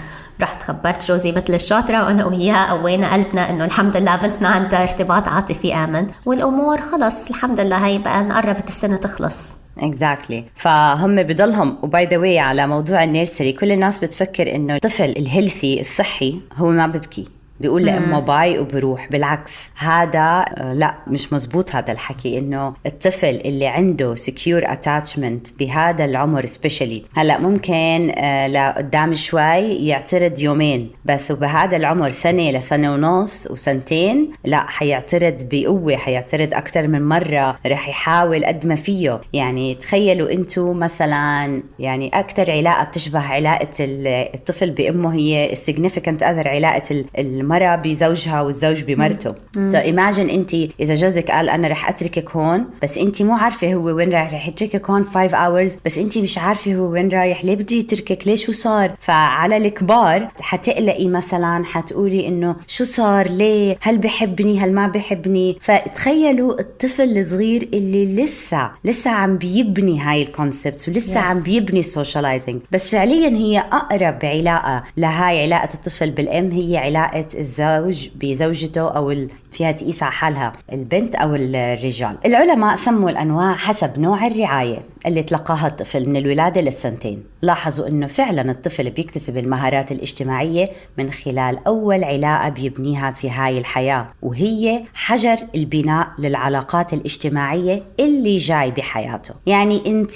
رحت 0.42 0.64
خبرت 0.64 1.08
جوزي 1.08 1.32
مثل 1.32 1.54
الشاطرة 1.54 2.06
وأنا 2.06 2.26
وياه 2.26 2.66
قوينا 2.66 3.14
قلبنا 3.14 3.50
إنه 3.50 3.66
الحمد 3.66 3.98
لله 3.98 4.16
بنتنا 4.16 4.48
عندها 4.48 4.84
ارتباط 4.84 5.28
عاطفي 5.28 5.76
آمن. 5.76 6.08
والأمور 6.26 6.82
خلص. 6.82 7.28
الحمد 7.28 7.60
لله 7.60 7.86
هي 7.86 7.98
بقى 7.98 8.24
قربت 8.24 8.68
السنة 8.68 8.96
تخلص. 8.98 9.56
exactly. 9.80 10.62
فهم 10.62 11.24
بضلهم. 11.24 11.78
و 11.84 11.91
by 11.91 12.06
the 12.06 12.18
way 12.18 12.40
على 12.40 12.68
موضوع 12.68 13.04
ال 13.04 13.10
nursery 13.10 13.52
كل 13.54 13.72
الناس 13.72 14.00
بتفكر 14.00 14.56
إنه 14.56 14.76
الطفل 14.76 15.04
ال 15.18 15.26
healthy 15.26 15.82
الصحي 15.82 16.40
هو 16.58 16.70
ما 16.70 16.88
ببكي. 16.88 17.28
بيقول 17.60 17.86
لامه 17.86 18.20
bye 18.20 18.60
وبروح. 18.60 19.08
بالعكس 19.12 19.70
هذا 19.78 20.46
آه، 20.58 20.74
لا 20.74 20.96
مش 21.08 21.34
مزبوط 21.34 21.76
هذا 21.76 21.92
الحكي 21.92 22.40
إنه 22.40 22.74
الطفل 22.86 23.42
اللي 23.46 23.68
عنده 23.68 24.16
secure 24.16 24.72
attachment 24.72 25.48
بهذا 25.60 26.06
العمر 26.06 26.46
especially 26.46 27.04
هلا 27.16 27.38
ممكن 27.38 28.12
آه، 28.18 28.48
لقدام 28.48 29.16
شوي 29.16 29.88
يعترض 29.88 30.40
يومين 30.40 30.92
بس 31.06 31.32
وبهذا 31.32 31.78
العمر 31.78 32.10
سنة 32.10 32.52
لسنة 32.52 32.94
ونص 32.94 33.48
وسنتين 33.52 34.32
لا 34.46 34.70
حيعترض 34.70 35.48
بقوة 35.52 35.96
حيعترض 35.96 36.54
أكثر 36.54 36.88
من 36.88 37.10
مرة 37.10 37.60
رح 37.66 37.90
يحاول 37.90 38.46
قد 38.46 38.68
ما 38.68 38.76
فيه. 38.76 39.22
يعني 39.34 39.76
تخيلوا 39.76 40.32
أنتم 40.32 40.80
مثلا 40.80 41.64
يعني 41.80 42.12
أكثر 42.14 42.52
علاقة 42.52 42.84
بتشبه 42.84 43.20
علاقة 43.20 43.70
الطفل 43.80 44.72
بأمه 44.72 45.14
هي 45.14 45.54
ال 45.54 45.60
significant 45.60 46.24
other 46.24 46.48
علاقة 46.48 47.06
المرأة 47.46 47.76
بزوجها 47.76 48.42
والزوج 48.42 48.84
بمرته. 48.84 49.36
so 49.66 49.78
imagine 49.78 50.30
انت 50.30 50.54
إذا 50.54 50.94
جوزك 50.94 51.32
قال 51.32 51.50
أنا 51.50 51.68
رح 51.68 51.90
أتركك 51.90 52.32
هون 52.32 52.66
بس 52.84 52.98
انت 52.98 53.22
مو 53.22 53.34
عارفة 53.34 53.74
هو 53.74 53.84
وين 53.84 54.10
رايح. 54.10 54.34
رح 54.34 54.48
يتركك 54.48 54.90
هون 54.90 55.04
5 55.04 55.38
hours 55.38 55.78
بس 55.86 55.98
انت 55.98 56.18
مش 56.18 56.38
عارفة 56.38 56.76
هو 56.76 56.84
وين 56.84 57.10
رايح. 57.10 57.46
ليه 57.46 57.56
بده 57.56 57.76
يتركك؟ 57.76 58.28
ليه 58.28 58.36
شو 58.36 58.52
صار؟ 58.52 58.92
فعلى 59.00 59.58
الكبار 59.58 60.32
حتقلقي 60.42 61.08
مثلا 61.08 61.66
حتقولي 61.66 62.28
إنه 62.28 62.56
شو 62.68 62.84
صار؟ 62.84 63.28
ليه؟ 63.28 63.78
هل 63.82 63.98
بحبني؟ 63.98 64.60
هل 64.60 64.74
ما 64.74 64.88
بحبني؟ 64.88 65.58
فتخيلوا 65.62 66.60
الطفل 66.60 67.18
الصغير 67.18 67.70
اللي 67.74 68.16
لسه 68.24 68.72
لسه 68.84 69.12
عم 69.12 69.38
بيبني 69.38 70.00
هاي 70.02 70.22
ال 70.22 70.29
concepts 70.29 70.90
ولسه 70.90 71.14
yes. 71.14 71.18
عم 71.18 71.42
بيبني 71.42 71.80
ال 71.80 71.87
socializing 71.87 72.62
بس 72.72 72.92
فعليا 72.92 73.30
هي 73.30 73.60
أقرب 73.60 74.20
علاقة 74.24 74.84
لهاي 74.98 75.44
علاقة 75.44 75.70
الطفل 75.74 76.12
بالام 76.12 76.52
هي 76.52 76.78
علاقة 76.78 77.26
الزوج 77.36 78.10
بزوجته 78.16 78.82
أو 78.82 79.12
فيها 79.56 79.72
تقيس 79.72 80.04
على 80.04 80.12
حالها 80.12 80.54
البنت 80.74 81.16
أو 81.16 81.36
الرجال. 81.36 82.18
العلماء 82.26 82.76
سموا 82.76 83.10
الأنواع 83.10 83.54
حسب 83.54 84.00
نوع 84.00 84.28
الرعاية 84.28 84.80
اللي 85.06 85.24
تلقاها 85.24 85.68
الطفل 85.68 86.10
من 86.10 86.16
الولادة 86.18 86.62
للسنتين. 86.62 87.24
لاحظوا 87.42 87.88
إنه 87.88 88.08
فعلا 88.08 88.52
الطفل 88.52 88.90
بيكتسب 88.90 89.38
المهارات 89.38 89.92
الاجتماعية 89.92 90.70
من 90.98 91.12
خلال 91.12 91.60
أول 91.68 92.04
علاقة 92.04 92.50
بيبنيها 92.50 93.12
في 93.12 93.30
هاي 93.30 93.58
الحياة 93.58 94.08
وهي 94.22 94.84
حجر 94.94 95.38
البناء 95.56 96.08
للعلاقات 96.20 96.94
الاجتماعية 96.94 97.84
اللي 98.00 98.38
جاي 98.38 98.72
بحياته. 98.72 99.34
يعني 99.46 99.84
انت 99.88 100.14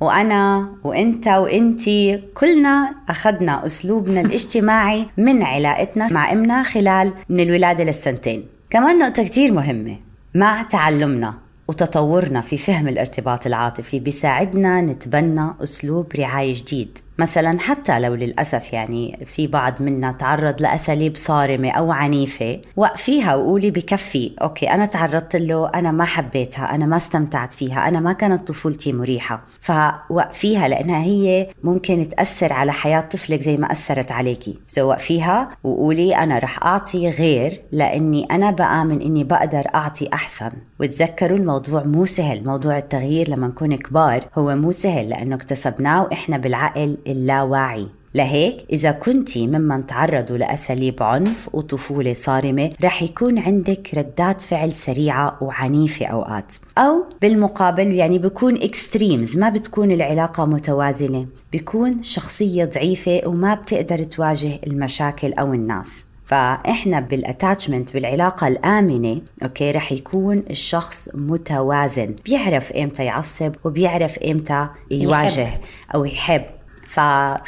وأنا 0.00 0.68
وأنت 0.84 1.28
وانت 1.28 1.82
كلنا 2.34 2.94
أخذنا 3.08 3.66
أسلوبنا 3.66 4.20
الاجتماعي 4.20 5.06
من 5.16 5.42
علاقتنا 5.42 6.12
مع 6.12 6.32
امنا 6.32 6.62
خلال 6.62 7.12
من 7.28 7.40
الولادة 7.40 7.84
للسنتين. 7.84 8.44
كمان 8.70 8.98
نقطة 8.98 9.24
كتير 9.24 9.52
مهمة. 9.52 9.98
مع 10.34 10.62
تعلمنا 10.62 11.34
وتطورنا 11.68 12.40
في 12.40 12.58
فهم 12.58 12.88
الارتباط 12.88 13.46
العاطفي 13.46 14.00
بيساعدنا 14.00 14.80
نتبنى 14.80 15.50
أسلوب 15.62 16.12
رعاية 16.18 16.54
جديد. 16.54 16.98
مثلا 17.18 17.60
حتى 17.60 18.00
لو 18.00 18.14
للأسف 18.14 18.72
يعني 18.72 19.18
في 19.24 19.46
بعض 19.46 19.82
منا 19.82 20.12
تعرض 20.12 20.62
لأساليب 20.62 21.16
صارمة 21.16 21.70
أو 21.70 21.92
عنيفة 21.92 22.60
وقفيها 22.76 23.34
وقولي 23.34 23.70
بكفي 23.70 24.32
okay 24.42 24.70
أنا 24.70 24.86
تعرضت 24.86 25.36
له 25.36 25.68
أنا 25.68 25.90
ما 25.90 26.04
حبيتها 26.04 26.74
أنا 26.74 26.86
ما 26.86 26.96
استمتعت 26.96 27.54
فيها 27.54 27.88
أنا 27.88 28.00
ما 28.00 28.12
كانت 28.12 28.48
طفولتي 28.48 28.92
مريحة. 28.92 29.42
فوقفيها 29.60 30.68
لأنها 30.68 31.02
هي 31.02 31.48
ممكن 31.64 32.08
تأثر 32.08 32.52
على 32.52 32.72
حياة 32.72 33.00
طفلك 33.00 33.40
زي 33.40 33.56
ما 33.56 33.72
أثرت 33.72 34.12
عليكي. 34.12 34.58
so 34.66 34.88
وقفيها 34.88 35.50
وقولي 35.64 36.16
أنا 36.16 36.38
رح 36.38 36.62
أعطي 36.62 37.08
غير 37.08 37.60
لأني 37.72 38.24
أنا 38.30 38.50
بآمن 38.50 39.00
إني 39.00 39.24
بقدر 39.24 39.66
أعطي 39.74 40.08
أحسن. 40.12 40.50
وتذكروا 40.80 41.38
الموضوع 41.38 41.82
مو 41.82 42.04
سهل 42.04 42.44
موضوع 42.44 42.78
التغيير 42.78 43.30
لما 43.30 43.46
نكون 43.46 43.76
كبار 43.76 44.24
هو 44.38 44.56
مو 44.56 44.72
سهل 44.72 45.08
لأنه 45.08 45.36
اكتسبناه 45.36 46.02
وإحنا 46.02 46.36
بالعقل 46.36 46.96
اللاواعي 47.08 47.86
لهيك 48.14 48.64
إذا 48.72 48.90
كنت 48.90 49.38
ممن 49.38 49.86
تعرضوا 49.86 50.36
لأساليب 50.36 51.02
عنف 51.02 51.48
وطفولة 51.52 52.12
صارمة 52.12 52.70
رح 52.84 53.02
يكون 53.02 53.38
عندك 53.38 53.90
ردات 53.94 54.40
فعل 54.40 54.72
سريعة 54.72 55.38
وعنيفة 55.40 56.06
أوقات. 56.06 56.54
أو 56.78 57.04
بالمقابل 57.22 57.92
يعني 57.92 58.18
بكون 58.18 58.56
extremes 58.56 59.38
ما 59.38 59.48
بتكون 59.48 59.90
العلاقة 59.90 60.44
متوازنة. 60.44 61.26
بيكون 61.52 62.02
شخصية 62.02 62.64
ضعيفة 62.64 63.20
وما 63.26 63.54
بتقدر 63.54 64.02
تواجه 64.02 64.60
المشاكل 64.66 65.32
أو 65.32 65.54
الناس. 65.54 66.04
فإحنا 66.24 67.00
بال 67.00 67.15
attachment 67.15 67.92
بالعلاقة 67.92 68.48
الآمنة 68.48 69.20
أوكي 69.42 69.70
رح 69.70 69.92
يكون 69.92 70.44
الشخص 70.50 71.08
متوازن. 71.14 72.14
بيعرف 72.24 72.72
إمتى 72.72 73.04
يعصب 73.04 73.52
وبيعرف 73.64 74.18
إمتى 74.18 74.68
يواجه 74.90 75.40
يحب. 75.40 75.60
أو 75.94 76.04
يحب. 76.04 76.57
ف... 76.88 77.00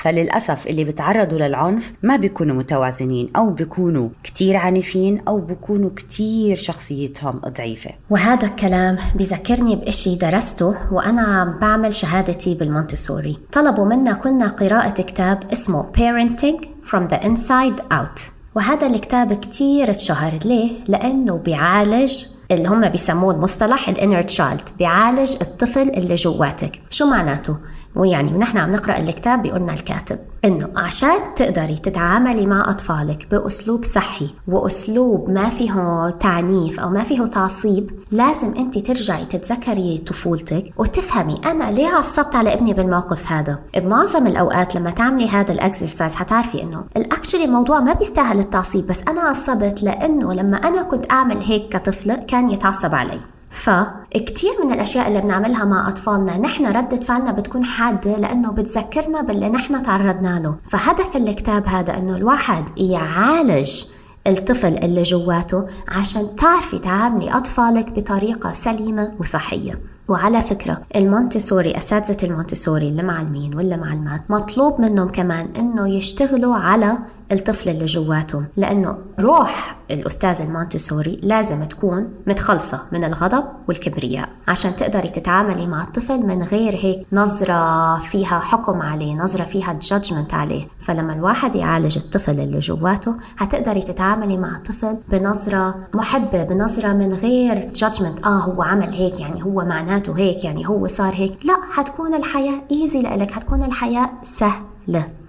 فللأسف 0.03 0.67
اللي 0.67 0.85
بتعرضوا 0.85 1.39
للعنف 1.39 1.93
ما 2.03 2.17
بيكونوا 2.17 2.57
متوازنين 2.57 3.29
أو 3.37 3.51
بيكونوا 3.51 4.09
كتير 4.25 4.57
عنيفين 4.57 5.23
أو 5.29 5.39
بيكونوا 5.39 5.91
كتير 5.97 6.57
شخصيتهم 6.57 7.41
ضعيفة. 7.49 7.91
وهذا 8.11 8.47
الكلام 8.47 8.97
بذكرني 9.15 9.77
بإشي 9.77 10.17
درسته 10.17 10.93
وأنا 10.93 11.23
عم 11.23 11.59
بعمل 11.59 11.95
شهادتي 11.95 12.55
بالمونتسوري. 12.55 13.39
طلبوا 13.53 13.85
منا 13.85 14.13
كلنا 14.13 14.49
قراءة 14.49 15.03
كتاب 15.03 15.53
اسمه 15.53 15.93
Parenting 15.93 16.67
from 16.91 17.09
the 17.09 17.19
Inside 17.19 17.81
Out. 17.93 18.21
وهذا 18.55 18.87
الكتاب 18.87 19.33
كتير 19.33 19.91
اتشهر 19.91 20.39
ليه؟ 20.45 20.73
لأنه 20.89 21.37
بيعالج 21.37 22.25
اللي 22.51 22.69
هم 22.69 22.89
بيسموه 22.89 23.35
المصطلح 23.35 23.89
ال 23.89 23.94
inner 23.94 24.23
child 24.23 24.69
بيعالج 24.79 25.37
الطفل 25.41 25.89
اللي 25.89 26.15
جواتك. 26.15 26.81
شو 26.91 27.07
معناته؟ 27.07 27.57
ويعني 27.97 28.35
ونحن 28.35 28.59
عم 28.59 28.73
نقرأ 28.73 28.99
الكتاب 28.99 29.43
بيقولنا 29.43 29.73
الكاتب 29.73 30.19
إنه 30.45 30.69
عشان 30.77 31.35
تقدري 31.37 31.75
تتعاملي 31.75 32.47
مع 32.47 32.71
أطفالك 32.71 33.27
بأسلوب 33.31 33.85
صحي 33.85 34.31
وأسلوب 34.49 35.31
ما 35.31 35.49
فيه 35.49 36.09
تعنيف 36.11 36.81
أو 36.81 36.91
ما 36.91 37.03
فيه 37.03 37.25
تعصيب 37.25 37.91
لازم 38.13 38.55
أنت 38.55 38.79
ترجعي 38.79 39.25
تتذكري 39.25 39.99
طفولتك 40.07 40.65
وتفهمي 40.79 41.41
أنا 41.47 41.71
ليه 41.71 41.87
عصبت 41.87 42.37
على 42.37 42.55
ابني 42.55 42.75
بالموقف 42.75 43.33
هذا؟ 43.33 43.59
بمعظم 43.77 44.27
الأوقات 44.27 44.77
لما 44.77 44.91
تعملي 44.91 45.29
هذا 45.29 45.53
ال 45.53 45.60
exercise 45.60 46.15
حتعرفي 46.15 46.63
إنه 46.63 46.85
actually 46.97 47.45
الموضوع 47.45 47.81
ما 47.81 47.93
بيستاهل 47.93 48.39
التعصيب 48.39 48.87
بس 48.87 49.03
أنا 49.09 49.21
عصبت 49.21 49.83
لأنه 49.83 50.33
لما 50.33 50.57
أنا 50.57 50.83
كنت 50.83 51.13
أعمل 51.13 51.43
هيك 51.43 51.69
كطفله 51.69 52.15
كان 52.15 52.40
يتعصب 52.49 52.95
علي. 52.95 53.21
فكتير 53.51 54.51
من 54.65 54.73
الأشياء 54.73 55.09
اللي 55.09 55.21
بنعملها 55.21 55.65
مع 55.65 55.89
أطفالنا 55.89 56.39
نحن 56.39 56.67
ردة 56.67 57.01
فعلنا 57.01 57.33
بتكون 57.33 57.65
حادة 57.65 58.17
لأنه 58.17 58.53
بتذكرنا 58.53 59.23
باللي 59.23 59.49
نحن 59.49 59.83
تعرضنا 59.83 60.41
له. 60.41 60.57
فهدف 60.71 61.17
الكتاب 61.17 61.67
هذا 61.67 61.99
أنه 61.99 62.17
الواحد 62.17 62.79
يعالج 62.79 63.85
الطفل 64.27 64.79
اللي 64.79 65.03
جواته 65.03 65.67
عشان 65.89 66.37
تعرفي 66.37 66.79
تعاملي 66.79 67.31
أطفالك 67.31 67.91
بطريقة 67.95 68.53
سليمة 68.53 69.13
وصحية. 69.21 69.81
وعلى 70.09 70.43
فكرة 70.43 70.81
المونتسوري 70.97 71.77
أساتذة 71.77 72.27
المونتسوري 72.27 72.89
اللي 72.89 73.03
معلمين 73.03 73.55
واللي 73.55 73.77
معلمات 73.77 74.31
مطلوب 74.31 74.81
منهم 74.81 75.09
كمان 75.09 75.49
إنه 75.59 75.89
يشتغلوا 75.89 76.55
على 76.55 76.99
الطفل 77.33 77.71
اللي 77.71 77.85
جواتهم 77.85 78.47
لأنه 78.57 78.99
روح 79.21 79.77
الأستاذ 79.91 80.41
المونتسوري 80.43 81.21
لازم 81.23 81.65
تكون 81.65 82.09
متخلصة 82.27 82.81
من 82.93 83.05
الغضب 83.05 83.45
والكبرياء 83.69 84.29
عشان 84.49 84.77
تقدري 84.77 85.09
تتعاملي 85.09 85.67
مع 85.67 85.83
الطفل 85.83 86.27
من 86.27 86.43
غير 86.43 86.77
هيك 86.77 87.07
نظرة 87.13 87.95
فيها 88.01 88.39
حكم 88.39 88.83
عليه 88.83 89.15
نظرة 89.15 89.45
فيها 89.45 89.79
judgement 89.83 90.35
عليه. 90.35 90.67
فلما 90.79 91.13
الواحد 91.13 91.55
يعالج 91.55 91.99
الطفل 91.99 92.41
اللي 92.41 92.59
جواته 92.59 93.15
هتقدري 93.39 93.83
تتعاملي 93.83 94.37
مع 94.37 94.57
الطفل 94.57 94.99
بنظرة 95.09 95.75
محبة 95.95 96.43
بنظرة 96.43 96.93
من 96.93 97.13
غير 97.13 97.71
judgement 97.75 98.27
آه 98.27 98.39
هو 98.39 98.63
عمل 98.63 98.89
هيك 98.93 99.21
يعني 99.21 99.45
هو 99.45 99.65
معناته 99.65 100.19
هيك 100.19 100.45
يعني 100.45 100.69
هو 100.69 100.87
صار 100.87 101.15
هيك. 101.15 101.47
لا 101.47 101.57
حتكون 101.73 102.15
الحياة 102.15 102.63
easy 102.71 103.03
لإلك 103.03 103.31
حتكون 103.31 103.63
الحياة 103.63 104.11
سهلة. 104.23 105.20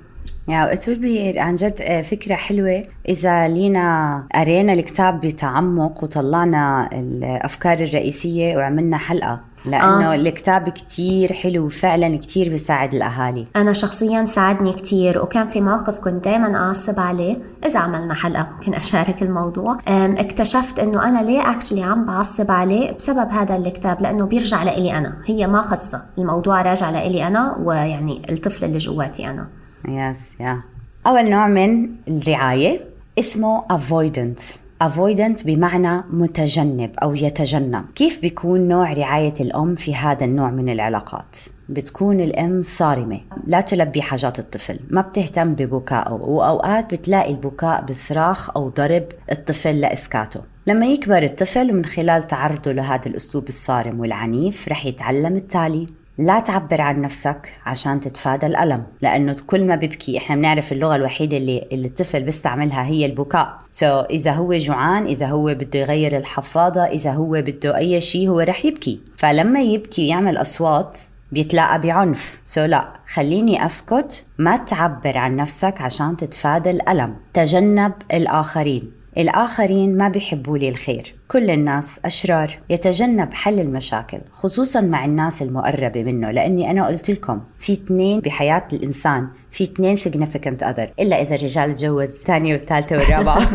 يا 0.51 0.73
أبي 0.73 1.39
عن 1.39 1.55
جد 1.55 1.81
آه، 1.81 2.01
فكرة 2.01 2.35
حلوة. 2.35 2.83
إذا 3.09 3.47
لينا 3.47 4.23
قرينا 4.35 4.73
الكتاب 4.73 5.19
بتعمق 5.19 6.03
وطلعنا 6.03 6.89
الأفكار 6.93 7.79
الرئيسية 7.79 8.57
وعملنا 8.57 8.97
حلقة. 8.97 9.39
لأنه 9.65 10.11
آه. 10.11 10.15
الكتاب 10.15 10.69
كتير 10.69 11.33
حلو 11.33 11.65
وفعلا 11.65 12.17
كتير 12.17 12.49
بيساعد 12.49 12.93
الأهالي. 12.93 13.45
أنا 13.55 13.73
شخصيا 13.73 14.25
ساعدني 14.25 14.73
كتير 14.73 15.23
وكان 15.23 15.47
في 15.47 15.61
موقف 15.61 15.99
كنت 15.99 16.25
دايما 16.25 16.57
أعصب 16.57 16.99
عليه 16.99 17.37
إذا 17.65 17.79
عملنا 17.79 18.13
حلقة. 18.13 18.47
ممكن 18.57 18.73
أشارك 18.73 19.21
الموضوع. 19.21 19.77
اكتشفت 19.87 20.79
إنه 20.79 21.09
أنا 21.09 21.19
ليه 21.23 21.51
أكشلي 21.51 21.83
عم 21.83 22.05
بعصب 22.05 22.51
عليه 22.51 22.91
بسبب 22.91 23.29
هذا 23.29 23.55
الكتاب؟ 23.55 24.01
لأنه 24.01 24.25
بيرجع 24.25 24.63
لإلي 24.63 24.97
أنا. 24.97 25.17
هي 25.25 25.47
ما 25.47 25.61
خصة. 25.61 26.01
الموضوع 26.17 26.61
راجع 26.61 26.89
لإلي 26.89 27.27
أنا 27.27 27.57
ويعني 27.63 28.21
الطفل 28.29 28.65
اللي 28.65 28.77
جواتي 28.77 29.29
أنا. 29.29 29.47
يس 29.87 30.39
يا 30.39 30.61
أول 31.07 31.29
نوع 31.29 31.47
من 31.47 31.89
الرعاية 32.07 32.81
اسمه 33.19 33.63
avoidant 33.67 34.41
avoidant 34.83 35.45
بمعنى 35.45 36.03
متجنب 36.09 36.91
أو 37.03 37.15
يتجنب. 37.15 37.85
كيف 37.95 38.21
بيكون 38.21 38.67
نوع 38.67 38.93
رعاية 38.93 39.33
الأم 39.39 39.75
في 39.75 39.95
هذا 39.95 40.25
النوع 40.25 40.49
من 40.49 40.69
العلاقات؟ 40.69 41.37
بتكون 41.69 42.19
الأم 42.19 42.61
صارمة 42.61 43.21
لا 43.47 43.61
تلبي 43.61 44.01
حاجات 44.01 44.39
الطفل 44.39 44.79
ما 44.89 45.01
بتهتم 45.01 45.53
ببكائه 45.53 46.13
وأوقات 46.13 46.93
بتلاقي 46.93 47.31
البكاء 47.31 47.85
بصراخ 47.85 48.49
أو 48.57 48.69
ضرب 48.69 49.03
الطفل 49.31 49.81
لإسكاته. 49.81 50.41
لما 50.67 50.85
يكبر 50.85 51.23
الطفل 51.23 51.71
ومن 51.71 51.85
خلال 51.85 52.27
تعرضه 52.27 52.71
لهذا 52.71 53.05
الأسلوب 53.05 53.47
الصارم 53.47 53.99
والعنيف 53.99 54.67
رح 54.67 54.85
يتعلم 54.85 55.35
التالي. 55.35 55.87
لا 56.17 56.39
تعبر 56.39 56.81
عن 56.81 57.01
نفسك 57.01 57.49
عشان 57.65 58.01
تتفادى 58.01 58.45
الألم 58.45 58.83
لأنه 59.01 59.35
كل 59.47 59.67
ما 59.67 59.75
بيبكي 59.75 60.17
إحنا 60.17 60.35
بنعرف 60.35 60.71
اللغة 60.71 60.95
الوحيدة 60.95 61.37
اللي, 61.37 61.67
اللي 61.71 61.87
الطفل 61.87 62.23
بيستعملها 62.23 62.85
هي 62.85 63.05
البكاء. 63.05 63.57
سو 63.69 64.01
so, 64.01 64.05
إذا 64.05 64.31
هو 64.31 64.53
جوعان 64.53 65.05
إذا 65.05 65.27
هو 65.27 65.45
بده 65.53 65.79
يغير 65.79 66.17
الحفاضة 66.17 66.83
إذا 66.83 67.11
هو 67.11 67.31
بده 67.31 67.77
أي 67.77 68.01
شيء 68.01 68.29
هو 68.29 68.39
رح 68.39 68.65
يبكي. 68.65 68.99
فلما 69.17 69.61
يبكي 69.61 70.01
ويعمل 70.01 70.37
أصوات 70.37 70.99
بيتلاقى 71.31 71.81
بعنف. 71.81 72.41
so 72.45 72.63
لا 72.63 72.87
خليني 73.13 73.65
أسكت 73.65 74.25
ما 74.37 74.57
تعبر 74.57 75.17
عن 75.17 75.35
نفسك 75.35 75.81
عشان 75.81 76.17
تتفادى 76.17 76.71
الألم. 76.71 77.15
تجنب 77.33 77.93
الآخرين. 78.13 79.00
الآخرين 79.17 79.97
ما 79.97 80.07
بيحبوا 80.07 80.57
لي 80.57 80.69
الخير. 80.69 81.15
كل 81.27 81.49
الناس 81.49 81.99
أشرار 82.05 82.59
يتجنب 82.69 83.33
حل 83.33 83.59
المشاكل 83.59 84.17
خصوصا 84.31 84.81
مع 84.81 85.05
الناس 85.05 85.41
المقربة 85.41 86.03
منه 86.03 86.31
لأني 86.31 86.71
أنا 86.71 86.87
قلت 86.87 87.11
لكم 87.11 87.41
في 87.59 87.73
اثنين 87.73 88.19
بحياة 88.19 88.67
الإنسان 88.73 89.27
في 89.51 89.63
اثنين 89.63 89.97
significant 89.97 90.63
other. 90.63 90.87
إلا 90.99 91.21
إذا 91.21 91.35
الرجال 91.35 91.73
تجوز 91.73 92.03
الثانية 92.03 92.53
والثالثة 92.53 92.95
والرابعة 92.95 93.47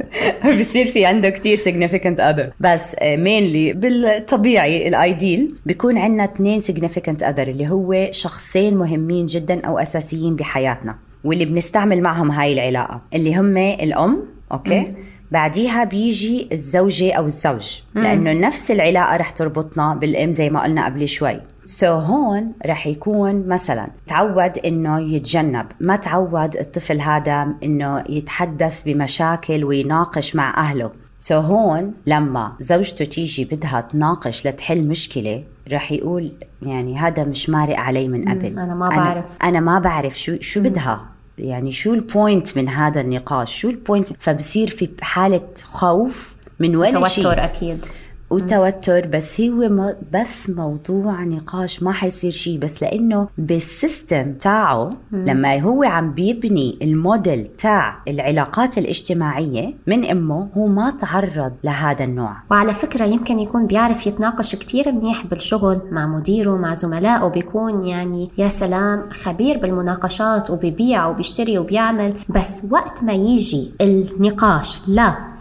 بصير 0.60 0.86
في 0.86 1.06
عنده 1.06 1.30
كتير 1.30 1.56
significant 1.56 2.18
other. 2.18 2.52
بس 2.60 2.96
mainly 3.02 3.70
آه، 3.70 3.74
بالطبيعي 3.74 4.88
ال 4.88 4.99
ideal 4.99 5.54
بيكون 5.66 5.98
عندنا 5.98 6.24
اثنين 6.24 6.62
significant 6.62 7.18
other 7.20 7.38
اللي 7.38 7.68
هو 7.68 8.08
شخصين 8.10 8.76
مهمين 8.76 9.26
جدا 9.26 9.66
أو 9.66 9.78
أساسيين 9.78 10.36
بحياتنا 10.36 10.98
واللي 11.24 11.44
بنستعمل 11.44 12.02
معهم 12.02 12.30
هاي 12.30 12.52
العلاقة 12.52 13.02
اللي 13.14 13.36
هم 13.36 13.56
الأم 13.56 14.33
أوكي؟ 14.54 14.94
بعديها 15.30 15.84
بيجي 15.84 16.48
الزوجة 16.52 17.12
أو 17.12 17.26
الزوج. 17.26 17.80
لأنه 17.94 18.32
نفس 18.32 18.70
العلاقة 18.70 19.16
رح 19.16 19.30
تربطنا 19.30 19.94
بالأم 19.94 20.32
زي 20.32 20.50
ما 20.50 20.62
قلنا 20.62 20.84
قبل 20.84 21.08
شوي. 21.08 21.40
so 21.64 21.88
هون 21.88 22.52
رح 22.66 22.86
يكون 22.86 23.48
مثلا 23.48 23.88
تعود 24.06 24.58
إنه 24.58 25.00
يتجنب. 25.00 25.66
ما 25.80 25.96
تعود 25.96 26.56
الطفل 26.56 27.00
هذا 27.00 27.54
إنه 27.62 28.04
يتحدث 28.08 28.82
بمشاكل 28.82 29.64
ويناقش 29.64 30.36
مع 30.36 30.54
أهله. 30.56 30.90
so 31.18 31.44
هون 31.44 31.94
لما 32.06 32.52
زوجته 32.60 33.04
تيجي 33.04 33.44
بدها 33.44 33.80
تناقش 33.80 34.46
لتحل 34.46 34.88
مشكلة 34.88 35.44
رح 35.72 35.92
يقول 35.92 36.32
يعني 36.62 36.98
هذا 36.98 37.24
مش 37.24 37.50
مارق 37.50 37.76
علي 37.76 38.08
من 38.08 38.28
قبل. 38.28 38.46
أنا 38.58 38.74
ما 38.74 38.88
بعرف. 38.88 39.24
أنا, 39.42 39.48
أنا 39.48 39.60
ما 39.60 39.78
بعرف 39.78 40.20
شو 40.20 40.36
شو 40.40 40.60
بدها. 40.60 41.13
يعني 41.38 41.72
شو 41.72 41.94
ال 41.94 42.04
point 42.04 42.56
من 42.58 42.68
هذا 42.68 43.00
النقاش؟ 43.00 43.60
شو 43.60 43.70
ال 43.70 43.76
point 43.76 44.08
فبصير 44.22 44.68
في 44.68 44.88
حالة 45.00 45.48
خوف 45.64 46.36
من 46.60 46.76
ولا 46.76 47.08
شيء. 47.08 47.24
توتر 47.24 47.44
أكيد. 47.44 47.86
وتوتر 48.34 49.06
بس 49.06 49.40
هو 49.40 49.94
بس 50.12 50.50
موضوع 50.50 51.24
نقاش 51.24 51.82
ما 51.82 51.92
حيصير 51.92 52.30
شيء 52.30 52.58
بس 52.58 52.82
لأنه 52.82 53.28
بال 53.38 53.61
system 53.61 54.32
تاعه 54.32 54.96
لما 55.12 55.60
هو 55.60 55.82
عم 55.82 56.12
بيبني 56.12 56.78
الموديل 56.82 57.46
تاع 57.46 58.02
العلاقات 58.08 58.78
الاجتماعية 58.78 59.74
من 59.86 60.04
أمه 60.04 60.48
هو 60.56 60.66
ما 60.66 60.90
تعرض 60.90 61.52
لهذا 61.64 62.04
النوع. 62.04 62.36
وعلى 62.50 62.74
فكرة 62.74 63.04
يمكن 63.04 63.38
يكون 63.38 63.66
بيعرف 63.66 64.06
يتناقش 64.06 64.54
كتير 64.54 64.92
منيح 64.92 65.26
بالشغل 65.26 65.80
مع 65.90 66.06
مديره 66.06 66.56
مع 66.56 66.74
زملائه 66.74 67.28
بيكون 67.28 67.86
يعني 67.86 68.30
يا 68.38 68.48
سلام 68.48 69.08
خبير 69.10 69.58
بالمناقشات 69.58 70.50
وبيبيع 70.50 71.06
وبيشتري 71.06 71.58
وبيعمل 71.58 72.14
بس 72.28 72.62
وقت 72.70 73.02
ما 73.02 73.12
يجي 73.12 73.72
النقاش 73.80 74.82
لا 74.88 75.33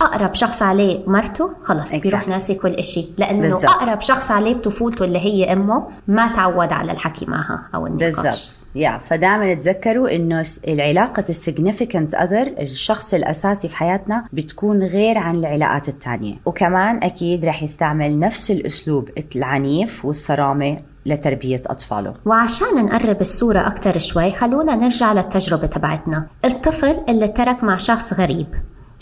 اقرب 0.00 0.34
شخص 0.34 0.62
عليه 0.62 1.00
مرته 1.06 1.50
خلص 1.62 1.92
exactly. 1.92 2.00
بيروح 2.00 2.28
ناسي 2.28 2.54
كل 2.54 2.84
شيء 2.84 3.06
لأنه 3.18 3.40
بالزبط. 3.40 3.64
أقرب 3.70 4.00
شخص 4.00 4.30
عليه 4.30 4.54
بطفولته 4.54 5.04
اللي 5.04 5.18
هي 5.18 5.52
أمه 5.52 5.88
ما 6.08 6.28
تعود 6.28 6.72
على 6.72 6.92
الحكي 6.92 7.26
معها 7.26 7.68
أو 7.74 7.86
النقاش. 7.86 8.14
بالضبط. 8.14 8.58
يا 8.74 8.98
فدائما 8.98 9.54
تذكروا 9.54 10.16
إنه 10.16 10.44
العلاقة 10.68 11.24
السيجنيفيكانت 11.28 12.14
اذر 12.14 12.54
الشخص 12.60 13.14
الأساسي 13.14 13.68
في 13.68 13.76
حياتنا 13.76 14.24
بتكون 14.32 14.82
غير 14.82 15.18
عن 15.18 15.34
العلاقات 15.36 15.88
الثانية 15.88 16.34
وكمان 16.46 16.96
أكيد 17.02 17.44
رح 17.44 17.62
يستعمل 17.62 18.18
نفس 18.18 18.50
الأسلوب 18.50 19.08
العنيف 19.36 20.04
والصرامة 20.04 20.78
لتربية 21.06 21.62
أطفاله. 21.66 22.14
وعشان 22.24 22.84
نقرب 22.84 23.20
الصورة 23.20 23.66
أكثر 23.66 23.98
شوي 23.98 24.30
خلونا 24.30 24.74
نرجع 24.74 25.12
للتجربة 25.12 25.66
تبعتنا. 25.66 26.26
الطفل 26.44 26.96
اللي 27.08 27.28
ترك 27.28 27.64
مع 27.64 27.76
شخص 27.76 28.12
غريب. 28.12 28.46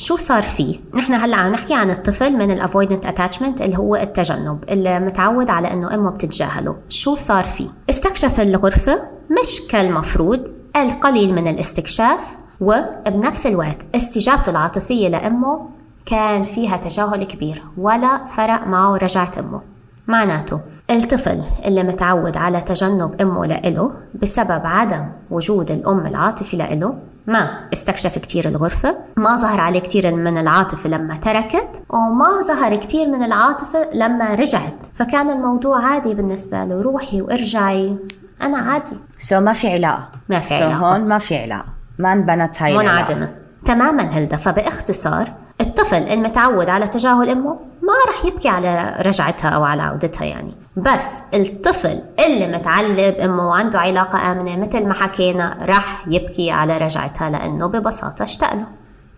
شو 0.00 0.16
صار 0.16 0.42
فيه؟ 0.42 0.76
نحن 0.94 1.14
هلأ 1.14 1.36
عم 1.36 1.52
نحكي 1.52 1.74
عن 1.74 1.90
الطفل 1.90 2.36
من 2.36 2.50
ال 2.50 2.56
avoidant 2.56 3.06
attachment 3.06 3.60
اللي 3.60 3.78
هو 3.78 3.96
التجنب 3.96 4.64
اللي 4.70 5.00
متعود 5.00 5.50
على 5.50 5.72
إنه 5.72 5.94
أمه 5.94 6.10
بتتجاهله، 6.10 6.76
شو 6.88 7.14
صار 7.14 7.44
فيه؟ 7.44 7.68
استكشف 7.90 8.40
الغرفة 8.40 9.08
مش 9.40 9.60
كالمفروض 9.70 10.48
القليل 10.76 11.34
من 11.34 11.48
الاستكشاف 11.48 12.36
وبنفس 12.60 13.46
الوقت 13.46 13.76
استجابته 13.94 14.50
العاطفية 14.50 15.08
لأمه 15.08 15.68
كان 16.06 16.42
فيها 16.42 16.76
تجاهل 16.76 17.24
كبير 17.24 17.62
ولا 17.78 18.24
فرق 18.24 18.66
معه 18.66 18.96
رجعت 18.96 19.38
أمه 19.38 19.60
معناته 20.08 20.60
الطفل 20.90 21.42
اللي 21.64 21.82
متعود 21.82 22.36
على 22.36 22.60
تجنب 22.60 23.22
أمه 23.22 23.46
لإله 23.46 23.92
بسبب 24.22 24.62
عدم 24.64 25.06
وجود 25.30 25.70
الأم 25.70 26.06
العاطفي 26.06 26.56
لإله 26.56 26.94
ما 27.30 27.48
استكشف 27.72 28.18
كتير 28.18 28.48
الغرفة 28.48 28.96
ما 29.16 29.36
ظهر 29.36 29.60
عليه 29.60 29.80
كتير 29.80 30.14
من 30.14 30.38
العاطفة 30.38 30.88
لما 30.88 31.16
تركت 31.16 31.82
وما 31.90 32.40
ظهر 32.48 32.76
كتير 32.76 33.08
من 33.08 33.22
العاطفة 33.22 33.88
لما 33.94 34.34
رجعت. 34.34 34.74
فكان 34.94 35.30
الموضوع 35.30 35.86
عادي 35.86 36.14
بالنسبة 36.14 36.64
له 36.64 36.82
روحي 36.82 37.20
وارجعي. 37.22 37.96
أنا 38.42 38.58
عادي. 38.58 38.96
سو 39.18 39.36
so 39.36 39.38
ما 39.38 39.52
في 39.52 39.72
علاقة. 39.72 40.08
ما 40.28 40.38
في 40.38 40.54
علاقة. 40.54 40.74
هون 40.74 41.08
ما 41.08 41.18
في 41.18 41.38
علاقة. 41.38 41.68
ما 41.98 42.12
انبنت 42.12 42.62
هاي 42.62 42.78
منعدمة. 42.78 43.32
تماما 43.66 44.02
هلدا. 44.02 44.36
فباختصار 44.36 45.32
الطفل 45.60 46.02
المتعود 46.02 46.70
على 46.70 46.88
تجاهل 46.88 47.28
أمه 47.28 47.69
ما 47.90 48.28
يبكي 48.30 48.48
على 48.48 48.96
رجعتها 49.00 49.48
أو 49.48 49.64
على 49.64 49.82
عودتها 49.82 50.24
يعني. 50.24 50.54
بس 50.76 51.22
الطفل 51.34 52.02
اللي 52.26 52.58
متعلق 52.58 53.08
بامه 53.08 53.48
وعنده 53.48 53.78
علاقة 53.78 54.32
آمنة 54.32 54.56
مثل 54.56 54.86
ما 54.86 54.94
حكينا 54.94 55.58
رح 55.62 56.04
يبكي 56.08 56.50
على 56.50 56.76
رجعتها 56.78 57.30
لأنه 57.30 57.66
ببساطة 57.66 58.22
اشتاق 58.22 58.54
له. 58.54 58.66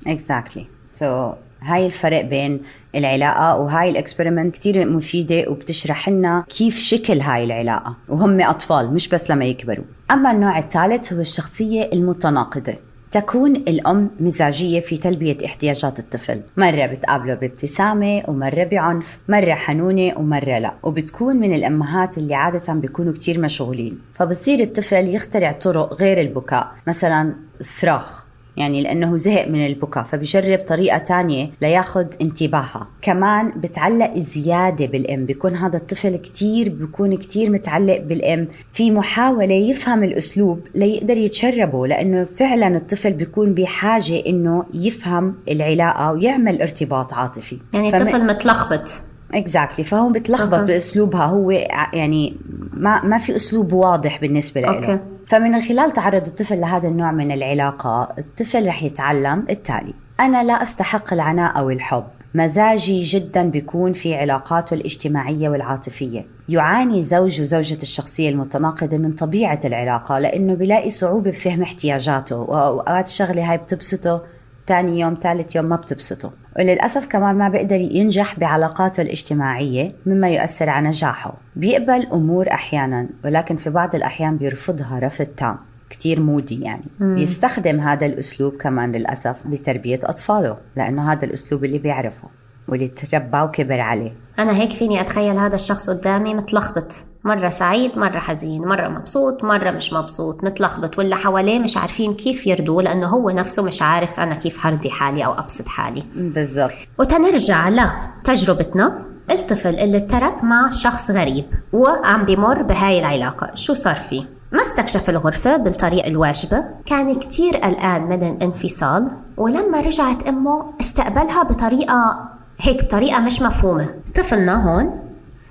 exactly 0.07 0.67
so 0.89 1.33
هاي 1.63 1.87
الفرق 1.87 2.21
بين 2.21 2.63
العلاقة 2.95 3.57
وهاي 3.57 3.91
ال 3.91 3.96
experiment 3.96 4.55
كتير 4.55 4.91
مفيدة 4.91 5.45
وبتشرح 5.49 6.09
لنا 6.09 6.45
كيف 6.49 6.79
شكل 6.79 7.21
هاي 7.21 7.45
العلاقة. 7.45 7.97
وهم 8.09 8.41
أطفال 8.41 8.95
مش 8.95 9.09
بس 9.09 9.31
لما 9.31 9.45
يكبروا. 9.45 9.85
أما 10.11 10.31
النوع 10.31 10.59
الثالث 10.59 11.13
هو 11.13 11.21
الشخصية 11.21 11.91
المتناقضة. 11.93 12.75
تكون 13.13 13.57
الأم 13.57 14.11
مزاجية 14.21 14.81
في 14.81 14.97
تلبية 14.97 15.37
احتياجات 15.45 15.99
الطفل. 15.99 16.41
مرة 16.57 16.87
بتقابله 16.87 17.35
بابتسامة 17.35 18.23
ومرة 18.29 18.65
بعنف 18.65 19.19
مرة 19.29 19.55
حنونة 19.55 20.19
ومرة 20.19 20.59
لا. 20.59 20.75
وبتكون 20.83 21.37
من 21.37 21.55
الأمهات 21.55 22.19
اللي 22.19 22.35
عادة 22.35 22.73
بيكونوا 22.73 23.13
كتير 23.13 23.41
مشغولين. 23.41 23.99
فبصير 24.13 24.61
الطفل 24.61 25.15
يخترع 25.15 25.53
طرق 25.53 25.95
غير 25.95 26.21
البكاء 26.21 26.73
مثلا 26.87 27.35
الصراخ 27.61 28.22
يعني 28.57 28.83
لأنه 28.83 29.17
زهق 29.17 29.49
من 29.49 29.67
البكاء 29.67 30.03
فبجرب 30.05 30.59
طريقة 30.59 30.99
تانية 30.99 31.51
لياخد 31.63 32.07
انتباهها. 32.23 32.89
كمان 33.03 33.51
بتعلق 33.51 34.19
زيادة 34.19 34.87
بالأم 34.87 35.27
بيكون 35.27 35.57
هذا 35.57 35.77
الطفل 35.77 36.17
كتير 36.17 36.69
بيكون 36.69 37.17
كتير 37.17 37.51
متعلق 37.51 37.99
بالأم. 38.01 38.49
في 38.73 38.91
محاولة 38.91 39.55
يفهم 39.55 40.05
الأسلوب 40.05 40.61
ليقدر 40.75 41.17
يتشربه 41.17 41.87
لأنه 41.87 42.25
فعلا 42.25 42.77
الطفل 42.77 43.13
بيكون 43.13 43.55
بحاجة 43.55 44.23
إنه 44.27 44.65
يفهم 44.75 45.35
العلاقة 45.51 46.13
ويعمل 46.13 46.63
ارتباط 46.63 47.13
عاطفي. 47.15 47.59
يعني 47.75 47.91
فم- 47.91 47.97
الطفل 47.97 48.27
متلخبط. 48.27 48.89
اكزاكتلي 49.35 49.85
فهو 49.85 50.09
بتلخبط 50.09 50.55
أها. 50.55 50.65
بأسلوبها 50.65 51.25
هو 51.25 51.51
يعني 51.93 52.37
ما 52.73 53.05
ما 53.05 53.19
في 53.19 53.37
أسلوب 53.37 53.73
واضح 53.73 54.21
بالنسبة 54.21 54.61
له 54.61 54.75
أوكي. 54.75 54.99
فمن 55.27 55.61
خلال 55.61 55.93
تعرض 55.93 56.27
الطفل 56.27 56.61
لهذا 56.61 56.89
النوع 56.89 57.13
من 57.13 57.33
العلاقة 57.33 58.09
الطفل 58.19 58.67
رح 58.67 58.83
يتعلم 58.83 59.47
التالي. 59.51 59.95
أنا 60.21 60.45
لا 60.45 60.63
أستحق 60.63 61.13
العناء 61.13 61.59
أو 61.59 61.71
الحب. 61.71 62.05
مزاجي 62.35 63.03
جدا 63.03 63.43
بيكون 63.43 63.93
في 63.93 64.15
علاقاته 64.15 64.75
الاجتماعية 64.75 65.49
والعاطفية. 65.49 66.25
يعاني 66.49 67.03
زوج 67.03 67.43
وزوجة 67.43 67.79
الشخصية 67.83 68.29
المتناقضة 68.29 68.97
من 68.97 69.13
طبيعة 69.13 69.61
العلاقة 69.65 70.19
لأنه 70.19 70.55
بيلاقي 70.55 70.91
صعوبة 70.91 71.31
بفهم 71.31 71.63
احتياجاته 71.63 72.37
وأوقات 72.37 73.07
الشغلة 73.07 73.51
هاي 73.51 73.57
بتبسطه. 73.57 74.23
تاني 74.67 75.01
يوم 75.01 75.19
ثالث 75.23 75.57
يوم 75.57 75.65
ما 75.65 75.77
بتبسطه 75.77 76.31
وللأسف 76.59 77.07
كمان 77.07 77.35
ما 77.37 77.49
بيقدر 77.49 77.81
ينجح 77.81 78.39
بعلاقاته 78.39 79.01
الاجتماعية 79.01 79.93
مما 80.07 80.29
يؤثر 80.29 80.69
على 80.69 80.89
نجاحه. 80.89 81.35
بيقبل 81.57 82.07
أمور 82.13 82.53
أحيانا 82.53 83.09
ولكن 83.25 83.57
في 83.57 83.71
بعض 83.71 83.95
الأحيان 83.95 84.37
بيرفضها 84.37 84.99
رفض 84.99 85.25
تام. 85.25 85.57
كتير 85.91 86.21
مودي 86.21 86.61
يعني. 86.61 86.85
بيستخدم 87.01 87.81
هذا 87.81 88.07
الأسلوب 88.07 88.57
كمان 88.57 88.93
للأسف 88.93 89.47
بتربية 89.47 90.01
أطفاله 90.05 90.57
لأنه 90.77 91.13
هذا 91.13 91.25
الأسلوب 91.25 91.65
اللي 91.65 91.79
بيعرفه. 91.79 92.29
واللي 92.69 92.89
تربى 92.89 93.41
وكبر 93.41 93.81
عليه. 93.81 94.13
أنا 94.39 94.57
هيك 94.57 94.71
فيني 94.71 95.01
أتخيل 95.01 95.37
هذا 95.37 95.55
الشخص 95.55 95.91
قدامي 95.91 96.35
متلخبط. 96.35 96.93
مرة 97.25 97.49
سعيد 97.49 97.99
مرة 97.99 98.19
حزين 98.19 98.63
مرة 98.63 98.89
مبسوط 98.89 99.45
مرة 99.45 99.71
مش 99.71 99.93
مبسوط 99.93 100.45
متلخبط. 100.45 100.99
واللي 100.99 101.17
حواليه 101.17 101.59
مش 101.59 101.77
عارفين 101.77 102.15
كيف 102.15 102.47
يرضوه 102.47 102.83
لأنه 102.83 103.07
هو 103.07 103.31
نفسه 103.31 103.63
مش 103.63 103.83
عارف 103.83 104.21
أنا 104.21 104.35
كيف 104.35 104.59
حرضي 104.59 104.91
حالي 104.91 105.25
أو 105.25 105.33
أبسط 105.33 105.69
حالي. 105.69 106.05
بالضبط. 106.15 106.73
وتنرجع 106.99 107.69
لتجربتنا. 107.69 109.03
الطفل 109.31 109.75
اللي 109.75 110.01
ترك 110.01 110.45
مع 110.45 110.71
شخص 110.71 111.11
غريب. 111.11 111.45
وعم 111.73 112.25
بمر 112.25 112.63
بهاي 112.63 112.99
العلاقة. 112.99 113.55
شو 113.55 113.75
صار 113.75 113.95
فيه؟ 113.95 114.23
ما 114.53 114.63
استكشف 114.63 115.11
الغرفة 115.11 115.57
بالطريقة 115.57 116.09
الواجبة. 116.09 116.65
كان 116.87 117.15
كتير 117.15 117.57
قلقان 117.57 118.03
من 118.03 118.23
الانفصال. 118.23 119.11
ولما 119.37 119.81
رجعت 119.81 120.29
أمه 120.29 120.65
استقبلها 120.81 121.43
بطريقة 121.43 122.29
هيك 122.65 122.85
بطريقة 122.85 123.21
مش 123.21 123.43
مفهومة. 123.43 123.89
طفلنا 124.15 124.65
هون 124.65 125.01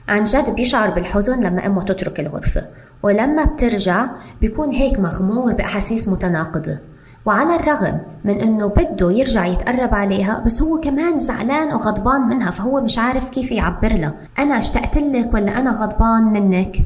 عن 0.09 0.23
جد 0.23 0.49
بيشعر 0.55 0.89
بالحزن 0.89 1.43
لما 1.43 1.65
أمه 1.65 1.83
تترك 1.83 2.19
الغرفة 2.19 2.65
ولما 3.03 3.43
بترجع 3.43 4.05
بيكون 4.41 4.69
هيك 4.69 4.99
مغمور 4.99 5.53
بأحاسيس 5.53 6.07
متناقضة. 6.07 6.77
وعلى 7.25 7.55
الرغم 7.55 7.99
من 8.25 8.41
إنه 8.41 8.67
بده 8.67 9.11
يرجع 9.11 9.45
يتقرب 9.45 9.93
عليها 9.93 10.43
بس 10.45 10.61
هو 10.61 10.79
كمان 10.79 11.19
زعلان 11.19 11.73
وغضبان 11.73 12.21
منها 12.21 12.51
فهو 12.51 12.81
مش 12.81 12.97
عارف 12.97 13.29
كيف 13.29 13.51
يعبر 13.51 13.93
لها. 13.93 14.13
أنا 14.39 14.57
اشتقت 14.57 14.97
لك 14.97 15.33
ولا 15.33 15.59
أنا 15.59 15.71
غضبان 15.71 16.23
منك؟ 16.23 16.77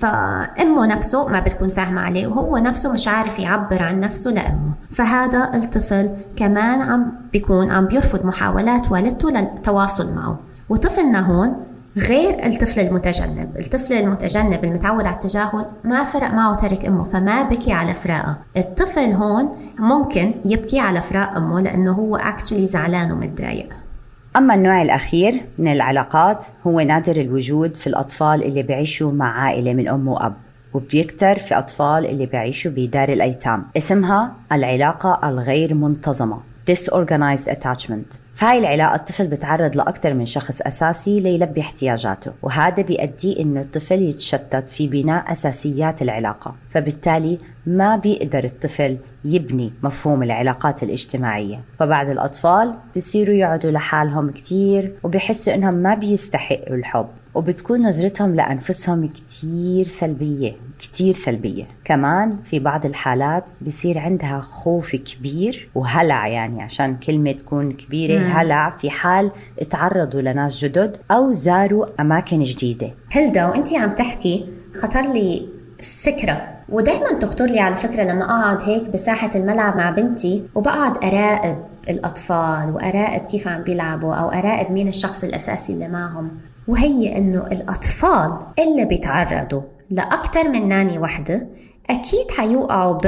فإمه 0.00 0.86
نفسه 0.86 1.28
ما 1.28 1.40
بتكون 1.40 1.68
فاهمة 1.68 2.00
عليه 2.00 2.26
وهو 2.26 2.58
نفسه 2.58 2.92
مش 2.92 3.08
عارف 3.08 3.38
يعبر 3.38 3.82
عن 3.82 4.00
نفسه 4.00 4.30
لإمه. 4.30 4.72
فهذا 4.90 5.50
الطفل 5.54 6.10
كمان 6.36 6.82
عم 6.82 7.12
بيكون 7.32 7.70
عم 7.70 7.86
بيرفض 7.86 8.26
محاولات 8.26 8.92
والدته 8.92 9.30
للتواصل 9.30 10.14
معه. 10.14 10.38
وطفلنا 10.68 11.20
هون 11.20 11.56
غير 11.96 12.46
الطفل 12.46 12.80
المتجنب. 12.80 13.56
الطفل 13.58 13.92
المتجنب 13.92 14.64
المتعود 14.64 15.06
على 15.06 15.14
التجاهل 15.16 15.64
ما 15.84 16.04
فرق 16.04 16.30
معه 16.30 16.54
ترك 16.54 16.86
إمه 16.86 17.04
فما 17.04 17.42
بكي 17.42 17.72
على 17.72 17.94
فراقها 17.94 18.36
الطفل 18.56 19.12
هون 19.12 19.48
ممكن 19.78 20.34
يبكي 20.44 20.80
على 20.80 21.02
فراق 21.02 21.36
إمه 21.36 21.60
لأنه 21.60 21.92
هو 21.92 22.16
اكشلي 22.16 22.66
زعلان 22.66 23.12
ومتضايق. 23.12 23.74
أما 24.36 24.54
النوع 24.54 24.82
الأخير 24.82 25.40
من 25.58 25.72
العلاقات 25.72 26.46
هو 26.66 26.80
نادر 26.80 27.16
الوجود 27.20 27.76
في 27.76 27.86
الأطفال 27.86 28.44
اللي 28.44 28.62
بيعيشوا 28.62 29.12
مع 29.12 29.40
عائلة 29.40 29.74
من 29.74 29.88
أم 29.88 30.08
وأب 30.08 30.34
وبيكتر 30.74 31.38
في 31.38 31.58
أطفال 31.58 32.06
اللي 32.06 32.26
بيعيشوا 32.26 32.70
بدار 32.70 33.12
الأيتام. 33.12 33.64
اسمها 33.76 34.32
العلاقة 34.52 35.28
الغير 35.28 35.74
منتظمة 35.74 36.38
disorganized 36.70 37.48
attachment. 37.48 38.16
فهاي 38.34 38.58
العلاقة 38.58 38.94
الطفل 38.94 39.26
بتعرض 39.26 39.76
لأكثر 39.76 40.14
من 40.14 40.26
شخص 40.26 40.60
أساسي 40.60 41.20
ليلبي 41.20 41.60
احتياجاته 41.60 42.32
وهذا 42.42 42.82
بيؤدي 42.82 43.40
إنه 43.40 43.60
الطفل 43.60 44.02
يتشتت 44.02 44.68
في 44.68 44.86
بناء 44.86 45.32
أساسيات 45.32 46.02
العلاقة 46.02 46.54
فبالتالي 46.70 47.38
ما 47.66 47.96
بيقدر 47.96 48.44
الطفل 48.44 48.96
يبني 49.24 49.72
مفهوم 49.82 50.22
العلاقات 50.22 50.82
الاجتماعية. 50.82 51.60
فبعض 51.78 52.08
الأطفال 52.08 52.74
بيصيروا 52.94 53.34
يقعدوا 53.34 53.70
لحالهم 53.70 54.30
كتير 54.30 54.92
وبيحسوا 55.02 55.54
إنهم 55.54 55.74
ما 55.74 55.94
بيستحقوا 55.94 56.76
الحب 56.76 57.06
وبتكون 57.34 57.82
نظرتهم 57.86 58.34
لأنفسهم 58.34 59.08
كتير 59.08 59.84
سلبية 59.84 60.52
كتير 60.78 61.12
سلبية. 61.12 61.64
كمان 61.84 62.36
في 62.44 62.58
بعض 62.58 62.86
الحالات 62.86 63.50
بصير 63.66 63.98
عندها 63.98 64.40
خوف 64.40 64.96
كبير 64.96 65.68
وهلع 65.74 66.26
يعني 66.28 66.62
عشان 66.62 66.96
كلمة 66.96 67.32
تكون 67.32 67.72
كبيرة 67.72 68.18
مم. 68.18 68.32
هلع 68.32 68.70
في 68.70 68.90
حال 68.90 69.30
تعرضوا 69.70 70.20
لناس 70.20 70.64
جدد 70.64 70.96
أو 71.10 71.32
زاروا 71.32 71.86
أماكن 72.00 72.42
جديدة. 72.42 72.90
هلدا 73.10 73.46
وإنتي 73.46 73.76
عم 73.76 73.90
تحكي 73.90 74.46
خطر 74.82 75.12
لي 75.12 75.48
فكرة. 76.02 76.49
ودايما 76.70 77.12
تخطر 77.20 77.46
لي 77.46 77.60
على 77.60 77.74
فكرة 77.76 78.02
لما 78.02 78.24
أقعد 78.24 78.62
هيك 78.62 78.88
بساحة 78.88 79.30
الملعب 79.34 79.76
مع 79.76 79.90
بنتي 79.90 80.42
وبقعد 80.54 81.04
أراقب 81.04 81.56
الأطفال 81.90 82.70
وأراقب 82.74 83.26
كيف 83.26 83.48
عم 83.48 83.62
بيلعبوا 83.62 84.14
أو 84.14 84.28
أراقب 84.28 84.70
مين 84.70 84.88
الشخص 84.88 85.24
الأساسي 85.24 85.72
اللي 85.72 85.88
معهم. 85.88 86.30
وهي 86.68 87.18
إنه 87.18 87.46
الأطفال 87.52 88.38
اللي 88.58 88.84
بيتعرضوا 88.84 89.62
لأكثر 89.90 90.48
من 90.48 90.68
nanny 90.68 90.98
وحدة 90.98 91.46
أكيد 91.90 92.30
حيوقعوا 92.30 92.98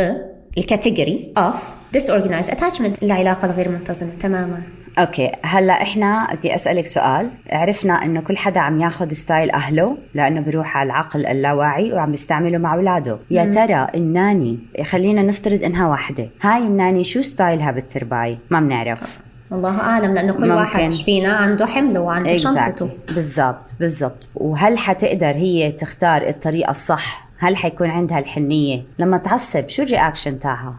بال 0.56 0.71
category 0.71 1.32
of 1.38 1.81
disorganized 1.96 2.50
attachment. 2.50 3.02
العلاقة 3.02 3.46
الغير 3.46 3.68
منتظمة 3.68 4.10
تماما. 4.20 4.62
okay 4.98 5.32
هلأ 5.42 5.82
إحنا 5.82 6.28
بدي 6.32 6.54
أسألك 6.54 6.86
سؤال. 6.86 7.28
عرفنا 7.50 8.04
إنه 8.04 8.20
كل 8.20 8.36
حدا 8.36 8.60
عم 8.60 8.80
ياخذ 8.80 9.12
style 9.12 9.50
أهله 9.50 9.96
لأنه 10.14 10.40
بيروح 10.40 10.76
على 10.76 10.86
العقل 10.86 11.26
اللاواعي 11.26 11.92
وعم 11.92 12.14
يستعمله 12.14 12.58
مع 12.58 12.74
أولاده. 12.74 13.18
يا 13.30 13.44
ترى 13.44 13.86
ال 13.94 14.05
nanny 14.05 14.58
خلينا 14.82 15.22
نفترض 15.22 15.64
إنها 15.64 15.88
واحدة 15.88 16.28
هاي 16.42 16.62
ال 16.62 16.69
nanny 16.69 17.04
شو 17.04 17.22
style 17.22 17.62
ها 17.62 17.70
بالترباية؟ 17.70 18.38
ما 18.50 18.60
بنعرف. 18.60 19.18
والله 19.50 19.80
أعلم 19.80 20.14
لأنه 20.14 20.32
كل 20.32 20.40
ممكن. 20.40 20.52
واحد 20.52 20.90
فينا 20.90 21.32
عنده 21.32 21.66
حمله 21.66 22.00
وعنده 22.00 22.36
شنطته. 22.36 22.88
Exactly. 22.88 23.14
بالضبط 23.14 23.74
بالضبط. 23.80 24.30
وهل 24.34 24.78
حتقدر 24.78 25.26
هي 25.26 25.72
تختار 25.72 26.28
الطريقة 26.28 26.70
الصح 26.70 27.28
هل 27.42 27.56
حيكون 27.56 27.90
عندها 27.90 28.18
الحنية؟ 28.18 28.82
لما 28.98 29.16
تعصب 29.16 29.68
شو 29.68 29.82
ال 29.82 29.88
reaction 29.88 30.38
تاعها 30.38 30.74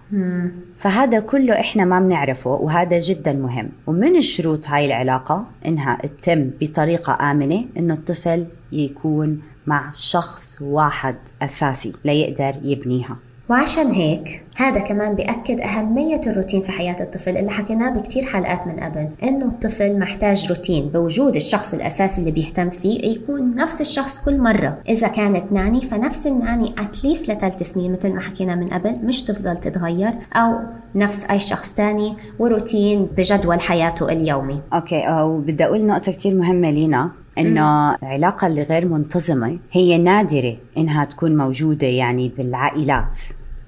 فهذا 0.80 1.20
كله 1.20 1.60
إحنا 1.60 1.86
ما 1.86 2.00
بنعرفه 2.00 2.50
وهذا 2.50 3.00
جدا 3.00 3.34
مهم. 3.34 3.70
ومن 3.88 4.16
الشروط 4.16 4.68
هاي 4.68 4.86
العلاقة؟ 4.86 5.46
إنها 5.66 5.98
تتم 6.22 6.50
بطريقة 6.62 7.32
آمنة 7.32 7.66
إنه 7.78 7.94
الطفل 7.94 8.46
يكون 8.72 9.42
مع 9.68 9.92
شخص 9.96 10.58
واحد 10.62 11.16
أساسي 11.42 11.94
ليقدر 12.06 12.56
يبنيها. 12.62 13.18
وعشان 13.50 13.92
هيك 13.92 14.44
هذا 14.56 14.80
كمان 14.80 15.16
بيأكد 15.16 15.62
أهمية 15.62 16.22
الروتين 16.28 16.62
في 16.62 16.72
حياة 16.72 16.96
الطفل 17.00 17.38
اللي 17.38 17.52
حكيناه 17.52 17.90
بكتير 17.90 18.26
حلقات 18.26 18.68
من 18.68 18.80
قبل 18.80 19.10
إنه 19.24 19.46
الطفل 19.46 20.00
محتاج 20.00 20.50
روتين 20.50 20.90
بوجود 20.90 21.36
الشخص 21.36 21.74
الأساسي 21.74 22.22
اللي 22.22 22.32
بيهتم 22.32 22.70
فيه 22.70 23.06
يكون 23.12 23.56
نفس 23.56 23.82
الشخص 23.82 24.20
كل 24.26 24.38
مرة. 24.38 24.78
إذا 24.90 25.08
كانت 25.08 25.52
nanny 25.52 25.82
فنفس 25.82 26.28
ال 26.28 26.36
nanny 26.36 26.76
at 26.80 26.95
least 26.95 27.32
لثلاث 27.32 27.64
سنين 27.64 27.92
مثل 27.92 28.14
ما 28.14 28.22
حكينا 28.22 28.56
من 28.56 28.70
قبل 28.70 28.96
مش 29.04 29.24
تفضل 29.24 29.58
تتغير 29.58 30.14
أو 30.36 30.60
نفس 30.96 31.26
أي 31.26 31.40
شخص 31.40 31.74
تاني 31.74 32.14
وروتين 32.40 33.08
بجدول 33.18 33.60
حياته 33.60 34.10
اليومي. 34.10 34.60
okay 34.74 35.10
وبدي 35.10 35.66
أقول 35.66 35.86
نقطة 35.86 36.12
كتير 36.12 36.36
مهمة 36.36 36.72
لينا. 36.72 37.12
إنه 37.38 37.96
العلاقه 37.96 38.48
اللي 38.48 38.64
غير 38.64 38.88
منتظمة 38.88 39.60
هي 39.72 39.98
نادرة 39.98 40.58
إنها 40.78 41.06
تكون 41.06 41.38
موجودة 41.38 41.88
يعني 41.88 42.32
بالعائلات. 42.38 43.20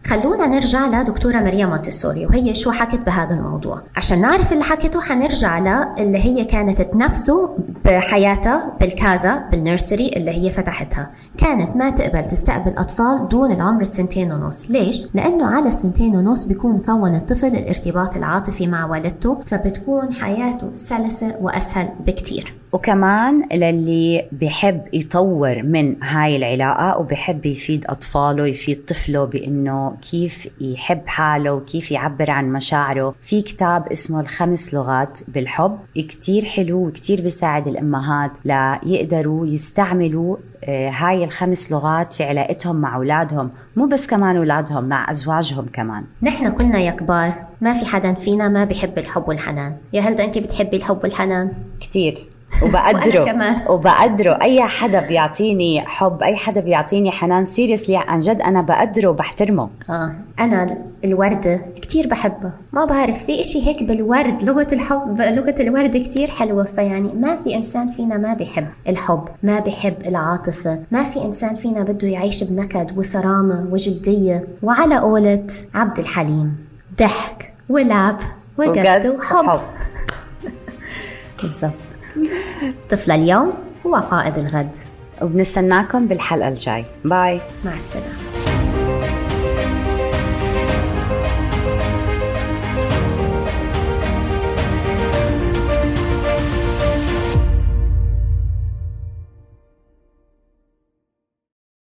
خلونا 0.06 0.48
نرجع 0.48 0.88
لدكتورة 0.88 1.38
مريم 1.38 1.70
مونتسوري 1.70 2.26
وهي 2.26 2.56
شو 2.56 2.72
حكت 2.72 3.00
بهذا 3.00 3.36
الموضوع. 3.36 3.82
عشان 3.96 4.22
نعرف 4.22 4.54
اللي 4.54 4.64
حكته 4.64 5.02
حنرجع 5.02 5.58
اللي 6.00 6.18
هي 6.18 6.46
كانت 6.46 6.82
تنفذه 6.82 7.58
بحياتها 7.86 8.74
بال 8.80 9.01
casa 9.01 9.44
بال 9.52 9.65
nursery 9.65 10.12
اللي 10.16 10.32
هي 10.32 10.52
فتحتها. 10.52 11.12
كانت 11.38 11.76
ما 11.76 11.90
تقبل 11.90 12.28
تستقبل 12.28 12.74
أطفال 12.78 13.28
دون 13.30 13.52
العمر 13.52 13.82
السنتين 13.82 14.32
ونص. 14.32 14.72
ليش؟ 14.72 15.08
لأنه 15.14 15.56
على 15.56 15.68
السنتين 15.68 16.16
ونص 16.16 16.44
بيكون 16.44 16.78
كون 16.78 17.16
الطفل 17.16 17.48
الارتباط 17.48 18.16
العاطفي 18.16 18.68
مع 18.68 18.86
والدته 18.86 19.40
فبتكون 19.46 20.14
حياته 20.14 20.70
سلسة 20.76 21.36
وأسهل 21.42 21.90
بكتير. 22.08 22.54
وكمان 22.76 23.44
للي 23.54 24.26
بحب 24.32 24.82
يطور 24.94 25.64
من 25.64 26.04
هاي 26.04 26.36
العلاقة 26.36 27.00
وبحب 27.00 27.46
يفيد 27.46 27.86
أطفاله 27.86 28.48
يفيد 28.48 28.86
طفله 28.86 29.26
بأنه 29.26 29.98
كيف 30.12 30.48
يحب 30.62 31.08
حاله 31.08 31.54
وكيف 31.54 31.92
يعبر 31.92 32.32
عن 32.32 32.52
مشاعره. 32.52 33.16
في 33.22 33.42
كتاب 33.42 33.88
اسمه 33.88 34.20
الخمس 34.20 34.74
لغات 34.74 35.20
بالحب 35.28 35.78
كتير 35.96 36.46
حلو 36.46 36.88
وكتير 36.88 37.22
بيساعد 37.22 37.68
الأمهات 37.68 38.32
ليقدروا 38.46 39.48
يستعملوا 39.48 40.38
آه، 40.64 40.90
هاي 40.90 41.24
الخمس 41.24 41.72
لغات 41.72 42.14
في 42.14 42.24
علاقتهم 42.24 42.76
مع 42.76 42.96
أولادهم 42.96 43.50
مو 43.76 43.86
بس 43.86 44.08
كمان 44.08 44.38
أولادهم 44.38 44.84
مع 44.84 45.12
أزواجهم 45.12 45.66
كمان. 45.74 46.04
نحن 46.24 46.52
كلنا 46.52 46.80
يا 46.80 46.92
كبار 46.92 47.34
ما 47.62 47.74
في 47.74 47.86
حدا 47.86 48.14
فينا 48.14 48.50
ما 48.50 48.64
بيحب 48.64 48.98
الحب 48.98 49.28
والحنان. 49.28 49.76
يا 49.94 50.02
هل 50.02 50.22
أنت 50.22 50.38
بتحبي 50.38 50.78
الحب 50.78 51.04
والحنان؟ 51.04 51.52
كتير. 51.82 52.35
وبقدره 52.64 53.26
كمان. 53.26 53.56
وبقدره. 53.70 54.40
أي 54.42 54.62
حدا 54.62 55.08
بيعطيني 55.08 55.82
حب 55.82 56.24
أي 56.24 56.36
حدا 56.36 56.62
بيعطيني 56.62 57.12
حنان 57.12 57.46
سيريسلي 57.46 57.98
عن 57.98 58.20
جد 58.20 58.42
أنا 58.42 58.62
بقدره 58.62 59.08
وبحترمه. 59.08 59.70
آه 59.90 60.12
أنا 60.40 60.78
الوردة 61.06 61.62
كتير 61.82 62.08
بحبها 62.08 62.54
ما 62.74 62.86
بعرف 62.86 63.24
في 63.26 63.42
إشي 63.42 63.68
هيك 63.68 63.84
بالورد 63.84 64.44
لغة 64.44 64.68
الحب 64.74 65.22
لغة 65.22 65.56
الورد 65.60 65.98
كتير 65.98 66.32
حلوة. 66.32 66.64
فيعني 66.64 67.10
ما 67.14 67.36
في 67.36 67.56
إنسان 67.56 67.88
فينا 67.88 68.18
ما 68.18 68.34
بيحب 68.34 68.68
الحب 68.90 69.24
ما 69.44 69.60
بيحب 69.60 69.96
العاطفة 70.08 70.80
ما 70.92 71.04
في 71.04 71.26
إنسان 71.26 71.56
فينا 71.56 71.84
بده 71.84 72.08
يعيش 72.08 72.44
بنكد 72.44 72.98
وصرامة 72.98 73.68
وجدية. 73.72 74.44
وعلى 74.64 74.98
قولة 74.98 75.48
عبد 75.76 76.00
الحليم 76.00 76.58
ضحك 77.00 77.54
ولعب 77.70 78.18
وجد 78.58 79.16
وحب. 79.20 79.60
بالضبط. 81.42 81.85
طفل 82.90 83.12
اليوم 83.12 83.54
هو 83.86 83.96
قائد 83.96 84.38
الغد. 84.38 84.76
وبنستناكم 85.22 86.08
بالحلقة 86.08 86.48
الجاي. 86.48 86.86
باي. 87.06 87.42
مع 87.66 87.74
السلامة. 87.74 88.45